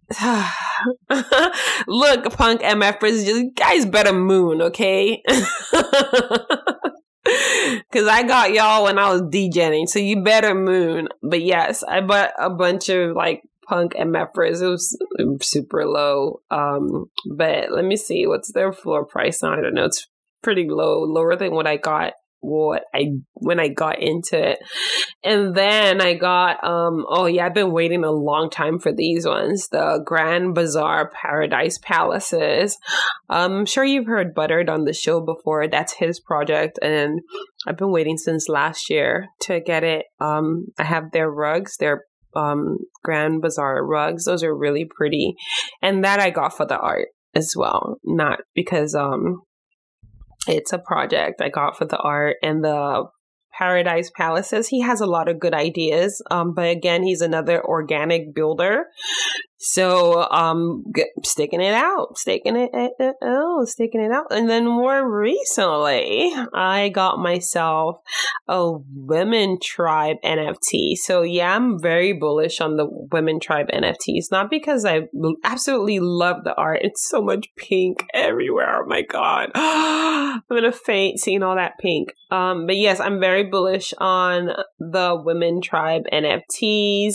Look, 1.88 2.32
punk 2.36 2.60
MFers, 2.60 3.26
you 3.26 3.50
guys 3.52 3.84
better 3.86 4.12
moon, 4.12 4.62
okay? 4.62 5.22
Cause 7.92 8.06
I 8.06 8.22
got 8.22 8.52
y'all 8.52 8.84
when 8.84 8.98
I 8.98 9.10
was 9.10 9.22
DJing, 9.22 9.88
so 9.88 9.98
you 9.98 10.22
better 10.22 10.54
moon. 10.54 11.08
But 11.22 11.42
yes, 11.42 11.82
I 11.82 12.00
bought 12.02 12.30
a 12.38 12.48
bunch 12.50 12.88
of 12.88 13.16
like 13.16 13.42
punk 13.66 13.94
MFers. 13.94 14.62
It 14.62 14.68
was 14.68 14.96
super 15.42 15.84
low. 15.86 16.40
Um, 16.52 17.10
but 17.28 17.72
let 17.72 17.84
me 17.84 17.96
see 17.96 18.28
what's 18.28 18.52
their 18.52 18.72
floor 18.72 19.04
price 19.04 19.42
on. 19.42 19.58
I 19.58 19.62
don't 19.62 19.74
know. 19.74 19.86
It's 19.86 20.06
pretty 20.42 20.68
low, 20.68 21.02
lower 21.02 21.34
than 21.34 21.52
what 21.52 21.66
I 21.66 21.78
got 21.78 22.12
what 22.46 22.84
I 22.94 23.08
when 23.34 23.58
I 23.58 23.68
got 23.68 24.00
into 24.00 24.50
it. 24.52 24.58
And 25.24 25.54
then 25.54 26.00
I 26.00 26.14
got 26.14 26.62
um 26.62 27.04
oh 27.08 27.26
yeah, 27.26 27.46
I've 27.46 27.54
been 27.54 27.72
waiting 27.72 28.04
a 28.04 28.12
long 28.12 28.50
time 28.50 28.78
for 28.78 28.92
these 28.92 29.26
ones. 29.26 29.68
The 29.68 30.00
Grand 30.04 30.54
Bazaar 30.54 31.10
Paradise 31.10 31.78
Palaces. 31.82 32.78
Um, 33.28 33.52
I'm 33.52 33.66
sure 33.66 33.84
you've 33.84 34.06
heard 34.06 34.34
Buttered 34.34 34.70
on 34.70 34.84
the 34.84 34.92
show 34.92 35.20
before. 35.20 35.66
That's 35.66 35.94
his 35.94 36.20
project 36.20 36.78
and 36.80 37.20
I've 37.66 37.76
been 37.76 37.90
waiting 37.90 38.16
since 38.16 38.48
last 38.48 38.88
year 38.88 39.26
to 39.42 39.60
get 39.60 39.82
it. 39.82 40.06
Um 40.20 40.66
I 40.78 40.84
have 40.84 41.10
their 41.12 41.30
rugs, 41.30 41.76
their 41.78 42.04
um 42.36 42.78
Grand 43.02 43.42
Bazaar 43.42 43.84
rugs. 43.84 44.24
Those 44.24 44.44
are 44.44 44.56
really 44.56 44.84
pretty. 44.88 45.34
And 45.82 46.04
that 46.04 46.20
I 46.20 46.30
got 46.30 46.56
for 46.56 46.64
the 46.64 46.78
art 46.78 47.08
as 47.34 47.54
well, 47.56 47.98
not 48.04 48.38
because 48.54 48.94
um 48.94 49.42
it's 50.46 50.72
a 50.72 50.78
project 50.78 51.40
I 51.40 51.48
got 51.48 51.76
for 51.76 51.84
the 51.84 51.98
art 51.98 52.36
and 52.42 52.62
the 52.64 53.04
Paradise 53.58 54.10
Palaces. 54.14 54.68
He 54.68 54.82
has 54.82 55.00
a 55.00 55.06
lot 55.06 55.28
of 55.28 55.40
good 55.40 55.54
ideas, 55.54 56.22
um, 56.30 56.54
but 56.54 56.68
again, 56.68 57.02
he's 57.02 57.20
another 57.20 57.64
organic 57.64 58.34
builder. 58.34 58.84
So, 59.58 60.28
um, 60.30 60.84
sticking 61.24 61.60
it 61.60 61.72
out, 61.72 62.18
sticking 62.18 62.56
it, 62.56 62.70
oh, 63.22 63.64
sticking 63.64 64.02
it 64.02 64.12
out. 64.12 64.26
And 64.30 64.50
then 64.50 64.66
more 64.66 65.08
recently, 65.08 66.32
I 66.54 66.90
got 66.90 67.18
myself 67.18 68.00
a 68.48 68.72
Women 68.94 69.58
Tribe 69.60 70.16
NFT. 70.24 70.96
So 70.96 71.22
yeah, 71.22 71.54
I'm 71.54 71.80
very 71.80 72.12
bullish 72.12 72.60
on 72.60 72.76
the 72.76 72.86
Women 72.86 73.40
Tribe 73.40 73.68
NFTs, 73.72 74.30
not 74.30 74.50
because 74.50 74.84
I 74.84 75.08
absolutely 75.42 76.00
love 76.00 76.44
the 76.44 76.54
art. 76.54 76.80
It's 76.82 77.08
so 77.08 77.22
much 77.22 77.48
pink 77.56 78.06
everywhere. 78.12 78.82
Oh 78.82 78.86
my 78.86 79.02
God. 79.02 79.50
I'm 79.54 80.42
going 80.48 80.62
to 80.64 80.72
faint 80.72 81.20
seeing 81.20 81.42
all 81.42 81.56
that 81.56 81.78
pink. 81.78 82.12
Um, 82.30 82.66
but 82.66 82.76
yes, 82.76 83.00
I'm 83.00 83.20
very 83.20 83.44
bullish 83.44 83.94
on 83.98 84.50
the 84.78 85.20
Women 85.24 85.60
Tribe 85.60 86.02
NFTs. 86.12 87.14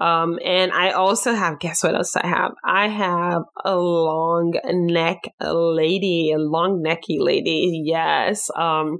Um, 0.00 0.38
and 0.44 0.72
I 0.72 0.92
also 0.92 1.34
have, 1.34 1.58
what 1.82 1.94
else 1.94 2.16
I 2.16 2.26
have? 2.26 2.52
I 2.64 2.88
have 2.88 3.42
a 3.64 3.76
long 3.76 4.54
neck 4.64 5.18
lady, 5.40 6.32
a 6.32 6.38
long 6.38 6.82
necky 6.84 7.18
lady. 7.18 7.82
Yes. 7.84 8.50
Um, 8.56 8.98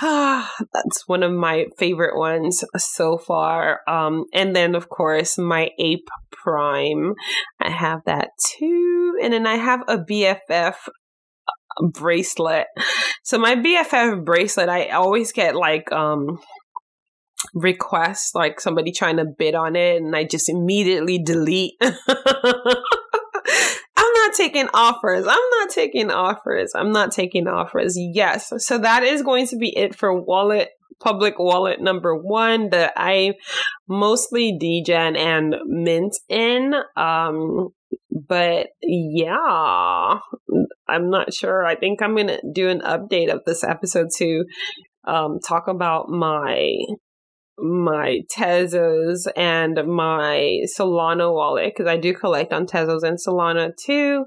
Ah, 0.00 0.52
that's 0.72 1.04
one 1.06 1.22
of 1.22 1.32
my 1.32 1.66
favorite 1.78 2.18
ones 2.18 2.64
so 2.76 3.18
far. 3.18 3.80
Um, 3.88 4.24
and 4.32 4.54
then 4.54 4.74
of 4.74 4.88
course 4.88 5.38
my 5.38 5.70
ape 5.78 6.08
prime. 6.32 7.14
I 7.60 7.70
have 7.70 8.00
that 8.06 8.30
too. 8.58 9.18
And 9.22 9.32
then 9.32 9.46
I 9.46 9.56
have 9.56 9.80
a 9.88 9.98
BFF 9.98 10.74
bracelet. 11.92 12.66
So 13.24 13.38
my 13.38 13.56
BFF 13.56 14.24
bracelet, 14.24 14.68
I 14.68 14.88
always 14.90 15.32
get 15.32 15.54
like 15.56 15.90
um 15.92 16.38
requests, 17.56 18.34
like 18.34 18.60
somebody 18.60 18.92
trying 18.92 19.16
to 19.16 19.24
bid 19.24 19.54
on 19.54 19.74
it, 19.74 20.02
and 20.02 20.14
I 20.14 20.24
just 20.24 20.48
immediately 20.48 21.18
delete. 21.18 21.74
I'm 21.80 21.92
not 23.96 24.34
taking 24.34 24.68
offers. 24.74 25.26
I'm 25.26 25.50
not 25.58 25.70
taking 25.70 26.10
offers. 26.10 26.72
I'm 26.74 26.92
not 26.92 27.10
taking 27.12 27.48
offers. 27.48 27.94
Yes. 27.96 28.52
So 28.58 28.78
that 28.78 29.02
is 29.02 29.22
going 29.22 29.46
to 29.48 29.56
be 29.56 29.76
it 29.76 29.94
for 29.94 30.12
wallet 30.12 30.68
public 30.98 31.38
wallet 31.38 31.80
number 31.80 32.16
one 32.16 32.70
that 32.70 32.92
I 32.96 33.34
mostly 33.88 34.56
degen 34.58 35.16
and 35.16 35.54
mint 35.66 36.16
in. 36.28 36.74
Um, 36.96 37.68
but 38.10 38.68
yeah, 38.82 40.18
I'm 40.88 41.10
not 41.10 41.34
sure. 41.34 41.64
I 41.64 41.76
think 41.76 42.00
I'm 42.02 42.14
going 42.14 42.28
to 42.28 42.40
do 42.52 42.68
an 42.68 42.80
update 42.80 43.32
of 43.32 43.42
this 43.44 43.62
episode 43.62 44.08
to 44.16 44.44
um, 45.04 45.38
talk 45.46 45.68
about 45.68 46.08
my 46.08 46.76
my 47.58 48.20
Tezos 48.30 49.26
and 49.36 49.80
my 49.86 50.60
Solana 50.78 51.32
wallet 51.32 51.72
because 51.74 51.90
I 51.90 51.96
do 51.96 52.12
collect 52.12 52.52
on 52.52 52.66
Tezos 52.66 53.02
and 53.02 53.18
Solana 53.18 53.72
too. 53.76 54.26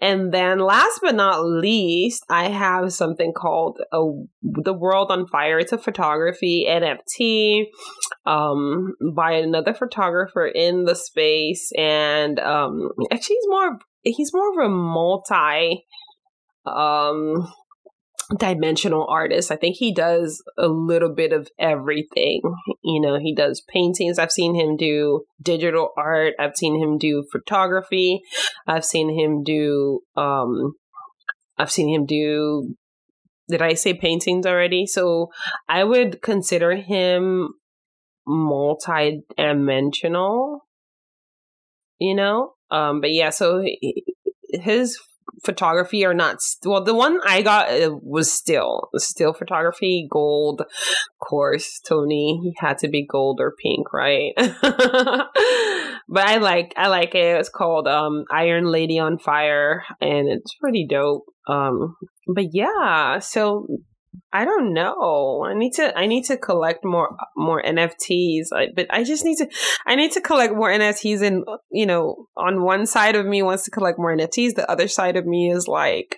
And 0.00 0.32
then 0.32 0.58
last 0.58 1.00
but 1.02 1.14
not 1.14 1.44
least, 1.44 2.24
I 2.30 2.48
have 2.48 2.92
something 2.92 3.32
called 3.32 3.80
a, 3.92 4.00
The 4.42 4.72
World 4.72 5.10
on 5.10 5.26
Fire. 5.26 5.58
It's 5.58 5.72
a 5.72 5.78
photography 5.78 6.66
NFT 6.68 7.64
um, 8.24 8.94
by 9.14 9.32
another 9.32 9.74
photographer 9.74 10.46
in 10.46 10.84
the 10.84 10.94
space. 10.94 11.70
And 11.76 12.38
um, 12.40 12.90
actually, 13.10 13.36
he's 13.36 13.48
more, 13.48 13.78
he's 14.02 14.32
more 14.32 14.50
of 14.52 14.66
a 14.66 14.68
multi 14.70 15.84
um 16.66 17.50
dimensional 18.38 19.06
artist. 19.08 19.50
I 19.50 19.56
think 19.56 19.76
he 19.76 19.92
does 19.92 20.40
a 20.56 20.68
little 20.68 21.12
bit 21.12 21.32
of 21.32 21.48
everything. 21.58 22.42
You 22.82 23.00
know, 23.00 23.18
he 23.18 23.34
does 23.34 23.60
paintings. 23.68 24.18
I've 24.18 24.32
seen 24.32 24.54
him 24.54 24.76
do 24.76 25.24
digital 25.42 25.90
art. 25.96 26.34
I've 26.38 26.56
seen 26.56 26.80
him 26.80 26.98
do 26.98 27.24
photography. 27.30 28.20
I've 28.66 28.84
seen 28.84 29.18
him 29.18 29.42
do 29.42 30.00
um 30.16 30.74
I've 31.58 31.72
seen 31.72 31.94
him 31.94 32.06
do 32.06 32.74
did 33.48 33.62
I 33.62 33.74
say 33.74 33.94
paintings 33.94 34.46
already? 34.46 34.86
So 34.86 35.30
I 35.68 35.82
would 35.82 36.22
consider 36.22 36.76
him 36.76 37.54
multi-dimensional, 38.26 40.60
you 41.98 42.14
know? 42.14 42.52
Um 42.70 43.00
but 43.00 43.12
yeah, 43.12 43.30
so 43.30 43.64
his 44.52 45.00
photography 45.44 46.04
are 46.04 46.14
not 46.14 46.38
well 46.64 46.82
the 46.82 46.94
one 46.94 47.18
i 47.24 47.42
got 47.42 47.70
uh, 47.70 47.96
was 48.02 48.30
still 48.30 48.88
still 48.96 49.32
photography 49.32 50.06
gold 50.10 50.60
of 50.60 50.66
course 51.18 51.80
tony 51.86 52.40
he 52.42 52.54
had 52.58 52.78
to 52.78 52.88
be 52.88 53.06
gold 53.06 53.40
or 53.40 53.54
pink 53.62 53.92
right? 53.92 54.32
But 56.12 56.26
i 56.26 56.38
like 56.38 56.74
i 56.76 56.88
like 56.88 57.14
it 57.14 57.38
it's 57.38 57.48
called 57.48 57.86
um 57.86 58.24
iron 58.32 58.64
lady 58.64 58.98
on 58.98 59.18
fire 59.18 59.84
and 60.00 60.28
it's 60.28 60.54
pretty 60.56 60.84
dope 60.88 61.24
um 61.46 61.94
but 62.26 62.46
yeah 62.52 63.20
so 63.20 63.66
I 64.32 64.44
don't 64.44 64.72
know. 64.72 65.44
I 65.44 65.54
need 65.54 65.72
to 65.74 65.96
I 65.96 66.06
need 66.06 66.24
to 66.24 66.36
collect 66.36 66.84
more 66.84 67.16
more 67.36 67.62
NFTs. 67.62 68.48
but 68.74 68.86
I 68.90 69.04
just 69.04 69.24
need 69.24 69.38
to 69.38 69.48
I 69.86 69.94
need 69.94 70.12
to 70.12 70.20
collect 70.20 70.54
more 70.54 70.70
NFTs 70.70 71.22
and 71.22 71.44
you 71.70 71.86
know, 71.86 72.26
on 72.36 72.62
one 72.62 72.86
side 72.86 73.16
of 73.16 73.26
me 73.26 73.42
wants 73.42 73.64
to 73.64 73.70
collect 73.70 73.98
more 73.98 74.16
NFTs, 74.16 74.54
the 74.54 74.70
other 74.70 74.88
side 74.88 75.16
of 75.16 75.26
me 75.26 75.50
is 75.50 75.66
like 75.68 76.16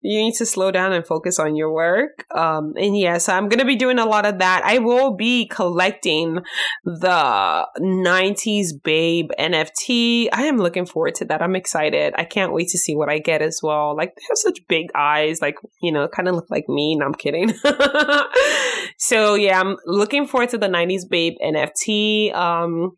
you 0.00 0.18
need 0.18 0.34
to 0.34 0.46
slow 0.46 0.70
down 0.70 0.92
and 0.92 1.06
focus 1.06 1.38
on 1.38 1.56
your 1.56 1.72
work. 1.72 2.24
Um, 2.34 2.74
and 2.76 2.96
yes, 2.96 3.28
I'm 3.28 3.48
going 3.48 3.58
to 3.58 3.64
be 3.64 3.76
doing 3.76 3.98
a 3.98 4.06
lot 4.06 4.26
of 4.26 4.38
that. 4.38 4.62
I 4.64 4.78
will 4.78 5.16
be 5.16 5.46
collecting 5.48 6.38
the 6.84 7.66
90s 7.80 8.68
Babe 8.82 9.30
NFT. 9.38 10.28
I 10.32 10.44
am 10.44 10.58
looking 10.58 10.86
forward 10.86 11.16
to 11.16 11.24
that. 11.26 11.42
I'm 11.42 11.56
excited. 11.56 12.14
I 12.16 12.24
can't 12.24 12.52
wait 12.52 12.68
to 12.68 12.78
see 12.78 12.94
what 12.94 13.08
I 13.08 13.18
get 13.18 13.42
as 13.42 13.60
well. 13.62 13.96
Like, 13.96 14.14
they 14.14 14.22
have 14.28 14.38
such 14.38 14.60
big 14.68 14.86
eyes, 14.94 15.40
like, 15.42 15.56
you 15.82 15.90
know, 15.90 16.06
kind 16.06 16.28
of 16.28 16.36
look 16.36 16.50
like 16.50 16.68
me. 16.68 16.94
No, 16.94 17.06
I'm 17.06 17.14
kidding. 17.14 17.52
so, 18.98 19.34
yeah, 19.34 19.60
I'm 19.60 19.76
looking 19.84 20.26
forward 20.26 20.50
to 20.50 20.58
the 20.58 20.68
90s 20.68 21.08
Babe 21.08 21.34
NFT. 21.44 22.34
Um, 22.34 22.96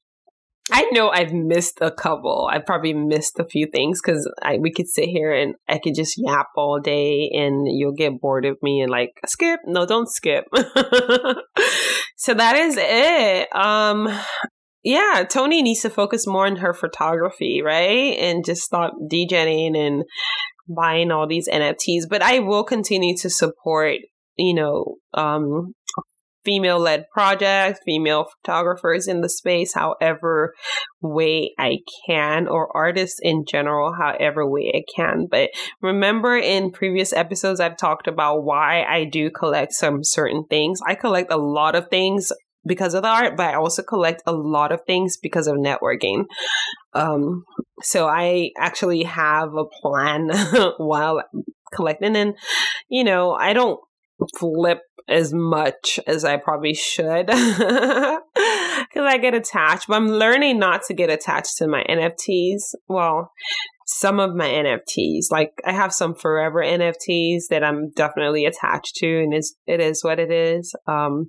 I 0.72 0.88
know 0.92 1.10
I've 1.10 1.32
missed 1.32 1.78
a 1.80 1.90
couple. 1.90 2.48
I've 2.50 2.66
probably 2.66 2.94
missed 2.94 3.38
a 3.38 3.44
few 3.44 3.66
things 3.66 4.00
because 4.02 4.30
we 4.58 4.72
could 4.72 4.88
sit 4.88 5.08
here 5.08 5.32
and 5.32 5.54
I 5.68 5.78
could 5.78 5.94
just 5.94 6.14
yap 6.16 6.48
all 6.56 6.80
day 6.80 7.30
and 7.34 7.66
you'll 7.66 7.92
get 7.92 8.20
bored 8.20 8.44
of 8.44 8.56
me 8.62 8.80
and 8.80 8.90
like 8.90 9.20
skip. 9.26 9.60
No, 9.66 9.86
don't 9.86 10.08
skip. 10.08 10.44
so 12.16 12.34
that 12.34 12.56
is 12.56 12.76
it. 12.78 13.54
Um, 13.54 14.08
yeah, 14.82 15.24
Tony 15.28 15.62
needs 15.62 15.82
to 15.82 15.90
focus 15.90 16.26
more 16.26 16.46
on 16.46 16.56
her 16.56 16.72
photography, 16.72 17.62
right? 17.62 18.16
And 18.18 18.44
just 18.44 18.62
stop 18.62 18.94
degenerating 19.08 19.76
and 19.76 20.04
buying 20.68 21.10
all 21.10 21.26
these 21.26 21.48
NFTs. 21.48 22.04
But 22.08 22.22
I 22.22 22.38
will 22.38 22.64
continue 22.64 23.16
to 23.18 23.28
support, 23.28 23.96
you 24.36 24.54
know, 24.54 24.96
um, 25.12 25.74
female 26.44 26.78
led 26.78 27.04
projects, 27.12 27.80
female 27.84 28.26
photographers 28.42 29.06
in 29.06 29.20
the 29.20 29.28
space, 29.28 29.74
however 29.74 30.54
way 31.00 31.52
I 31.58 31.78
can, 32.06 32.48
or 32.48 32.74
artists 32.76 33.18
in 33.22 33.44
general, 33.46 33.94
however 33.94 34.48
way 34.48 34.72
I 34.74 34.82
can. 34.94 35.26
But 35.30 35.50
remember 35.80 36.36
in 36.36 36.70
previous 36.70 37.12
episodes, 37.12 37.60
I've 37.60 37.76
talked 37.76 38.06
about 38.06 38.44
why 38.44 38.84
I 38.84 39.04
do 39.04 39.30
collect 39.30 39.72
some 39.72 40.02
certain 40.02 40.44
things. 40.48 40.80
I 40.86 40.94
collect 40.94 41.32
a 41.32 41.36
lot 41.36 41.74
of 41.74 41.88
things 41.88 42.32
because 42.66 42.94
of 42.94 43.02
the 43.02 43.08
art, 43.08 43.36
but 43.36 43.48
I 43.48 43.54
also 43.54 43.82
collect 43.82 44.22
a 44.26 44.32
lot 44.32 44.72
of 44.72 44.80
things 44.86 45.16
because 45.16 45.46
of 45.46 45.56
networking. 45.56 46.24
Um, 46.92 47.44
so 47.82 48.06
I 48.06 48.50
actually 48.58 49.04
have 49.04 49.54
a 49.54 49.64
plan 49.64 50.30
while 50.78 51.22
collecting 51.72 52.16
and, 52.16 52.34
you 52.88 53.04
know, 53.04 53.32
I 53.32 53.52
don't 53.52 53.80
flip 54.38 54.80
as 55.08 55.32
much 55.34 55.98
as 56.06 56.24
I 56.24 56.36
probably 56.36 56.74
should 56.74 57.26
because 57.26 58.20
I 58.96 59.18
get 59.20 59.34
attached. 59.34 59.88
But 59.88 59.96
I'm 59.96 60.08
learning 60.08 60.58
not 60.58 60.82
to 60.84 60.94
get 60.94 61.10
attached 61.10 61.56
to 61.58 61.68
my 61.68 61.84
NFTs. 61.88 62.74
Well, 62.88 63.32
some 63.86 64.20
of 64.20 64.34
my 64.34 64.48
NFTs, 64.48 65.30
like 65.30 65.52
I 65.64 65.72
have 65.72 65.92
some 65.92 66.14
forever 66.14 66.60
NFTs 66.60 67.48
that 67.50 67.64
I'm 67.64 67.90
definitely 67.90 68.44
attached 68.44 68.96
to, 68.96 69.06
and 69.06 69.34
it's, 69.34 69.54
it 69.66 69.80
is 69.80 70.04
what 70.04 70.20
it 70.20 70.30
is. 70.30 70.74
Um, 70.86 71.26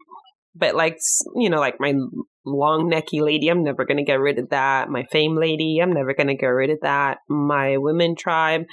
but 0.54 0.76
like 0.76 0.98
you 1.36 1.50
know, 1.50 1.60
like 1.60 1.80
my 1.80 1.94
long 2.46 2.92
necky 2.92 3.22
lady, 3.22 3.48
I'm 3.48 3.64
never 3.64 3.86
gonna 3.86 4.04
get 4.04 4.20
rid 4.20 4.38
of 4.38 4.50
that. 4.50 4.90
My 4.90 5.06
fame 5.12 5.36
lady, 5.36 5.80
I'm 5.82 5.94
never 5.94 6.14
gonna 6.14 6.36
get 6.36 6.48
rid 6.48 6.70
of 6.70 6.80
that. 6.82 7.20
My 7.30 7.78
women 7.78 8.16
tribe, 8.16 8.64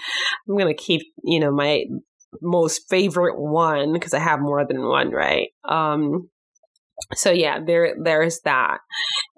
I'm 0.48 0.56
gonna 0.58 0.74
keep 0.74 1.02
you 1.24 1.40
know 1.40 1.52
my 1.52 1.84
most 2.40 2.88
favorite 2.88 3.38
one 3.38 3.92
because 3.92 4.14
I 4.14 4.18
have 4.18 4.40
more 4.40 4.66
than 4.66 4.86
one, 4.86 5.10
right? 5.10 5.48
Um, 5.68 6.28
so 7.14 7.30
yeah, 7.30 7.58
there 7.64 7.94
there's 8.02 8.40
that. 8.40 8.78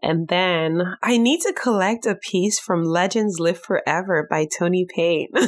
And 0.02 0.28
then 0.28 0.82
I 1.02 1.18
need 1.18 1.40
to 1.42 1.52
collect 1.52 2.06
a 2.06 2.14
piece 2.14 2.58
from 2.58 2.84
Legends 2.84 3.38
Live 3.38 3.60
Forever 3.60 4.26
by 4.30 4.46
Tony 4.46 4.86
Payne. 4.88 5.28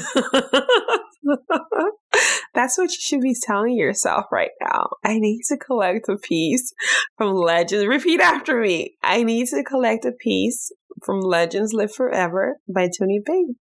That's 2.54 2.76
what 2.76 2.90
you 2.90 2.98
should 3.00 3.22
be 3.22 3.34
telling 3.40 3.76
yourself 3.76 4.26
right 4.30 4.50
now. 4.60 4.90
I 5.02 5.18
need 5.18 5.40
to 5.48 5.56
collect 5.56 6.08
a 6.10 6.18
piece 6.18 6.74
from 7.16 7.34
Legends. 7.34 7.86
Repeat 7.86 8.20
after 8.20 8.60
me. 8.60 8.98
I 9.02 9.22
need 9.22 9.46
to 9.48 9.64
collect 9.64 10.04
a 10.04 10.12
piece 10.12 10.70
from 11.02 11.20
Legends 11.20 11.72
Live 11.72 11.94
Forever 11.94 12.58
by 12.68 12.88
Tony 12.88 13.22
Payne. 13.24 13.56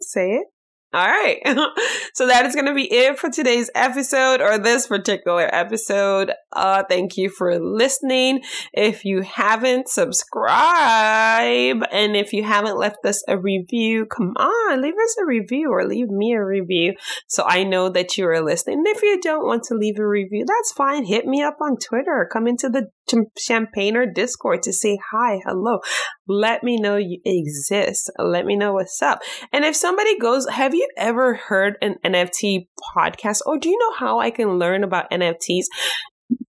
Say 0.00 0.30
it. 0.30 0.46
All 0.94 1.08
right. 1.08 1.40
so 2.14 2.28
that 2.28 2.46
is 2.46 2.54
going 2.54 2.66
to 2.66 2.74
be 2.74 2.84
it 2.84 3.18
for 3.18 3.28
today's 3.28 3.68
episode 3.74 4.40
or 4.40 4.58
this 4.58 4.86
particular 4.86 5.52
episode. 5.52 6.30
Uh, 6.52 6.84
thank 6.88 7.16
you 7.16 7.30
for 7.30 7.58
listening. 7.58 8.42
If 8.72 9.04
you 9.04 9.22
haven't, 9.22 9.88
subscribe. 9.88 11.82
And 11.90 12.14
if 12.14 12.32
you 12.32 12.44
haven't 12.44 12.78
left 12.78 13.04
us 13.04 13.24
a 13.26 13.36
review, 13.36 14.06
come 14.06 14.34
on, 14.36 14.82
leave 14.82 14.94
us 14.94 15.16
a 15.20 15.26
review 15.26 15.72
or 15.72 15.84
leave 15.84 16.10
me 16.10 16.32
a 16.32 16.44
review 16.44 16.94
so 17.26 17.42
I 17.44 17.64
know 17.64 17.88
that 17.88 18.16
you 18.16 18.28
are 18.28 18.40
listening. 18.40 18.78
And 18.78 18.86
if 18.86 19.02
you 19.02 19.20
don't 19.20 19.46
want 19.46 19.64
to 19.64 19.74
leave 19.74 19.98
a 19.98 20.06
review, 20.06 20.44
that's 20.46 20.70
fine. 20.70 21.06
Hit 21.06 21.26
me 21.26 21.42
up 21.42 21.56
on 21.60 21.76
Twitter. 21.76 22.28
Come 22.32 22.46
into 22.46 22.68
the 22.68 22.90
Champagner 23.38 24.06
Discord 24.06 24.62
to 24.62 24.72
say 24.72 24.98
hi, 25.12 25.40
hello. 25.44 25.80
Let 26.26 26.62
me 26.62 26.78
know 26.78 26.96
you 26.96 27.20
exist. 27.24 28.10
Let 28.18 28.46
me 28.46 28.56
know 28.56 28.72
what's 28.72 29.00
up. 29.02 29.20
And 29.52 29.64
if 29.64 29.76
somebody 29.76 30.18
goes, 30.18 30.48
have 30.48 30.74
you 30.74 30.88
ever 30.96 31.34
heard 31.34 31.76
an 31.82 31.96
NFT 32.04 32.68
podcast? 32.96 33.40
Or 33.46 33.58
do 33.58 33.68
you 33.68 33.78
know 33.78 33.94
how 33.98 34.18
I 34.18 34.30
can 34.30 34.58
learn 34.58 34.84
about 34.84 35.10
NFTs? 35.10 35.64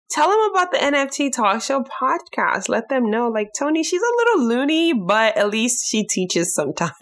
Tell 0.09 0.29
them 0.29 0.51
about 0.51 0.71
the 0.71 0.77
NFT 0.77 1.33
Talk 1.33 1.61
Show 1.61 1.83
podcast. 1.83 2.69
Let 2.69 2.89
them 2.89 3.09
know, 3.09 3.27
like, 3.27 3.49
Tony, 3.57 3.83
she's 3.83 4.01
a 4.01 4.15
little 4.17 4.47
loony, 4.47 4.93
but 4.93 5.35
at 5.35 5.49
least 5.49 5.89
she 5.89 6.05
teaches 6.05 6.53
sometimes. 6.53 6.93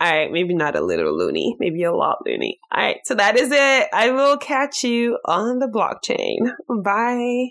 All 0.00 0.12
right, 0.12 0.32
maybe 0.32 0.54
not 0.54 0.76
a 0.76 0.84
little 0.84 1.16
loony, 1.16 1.56
maybe 1.58 1.82
a 1.84 1.92
lot 1.92 2.18
loony. 2.26 2.58
All 2.72 2.82
right, 2.82 2.96
so 3.04 3.14
that 3.14 3.38
is 3.38 3.50
it. 3.52 3.88
I 3.92 4.10
will 4.10 4.36
catch 4.36 4.82
you 4.82 5.18
on 5.24 5.58
the 5.58 5.66
blockchain. 5.68 6.50
Bye. 6.82 7.50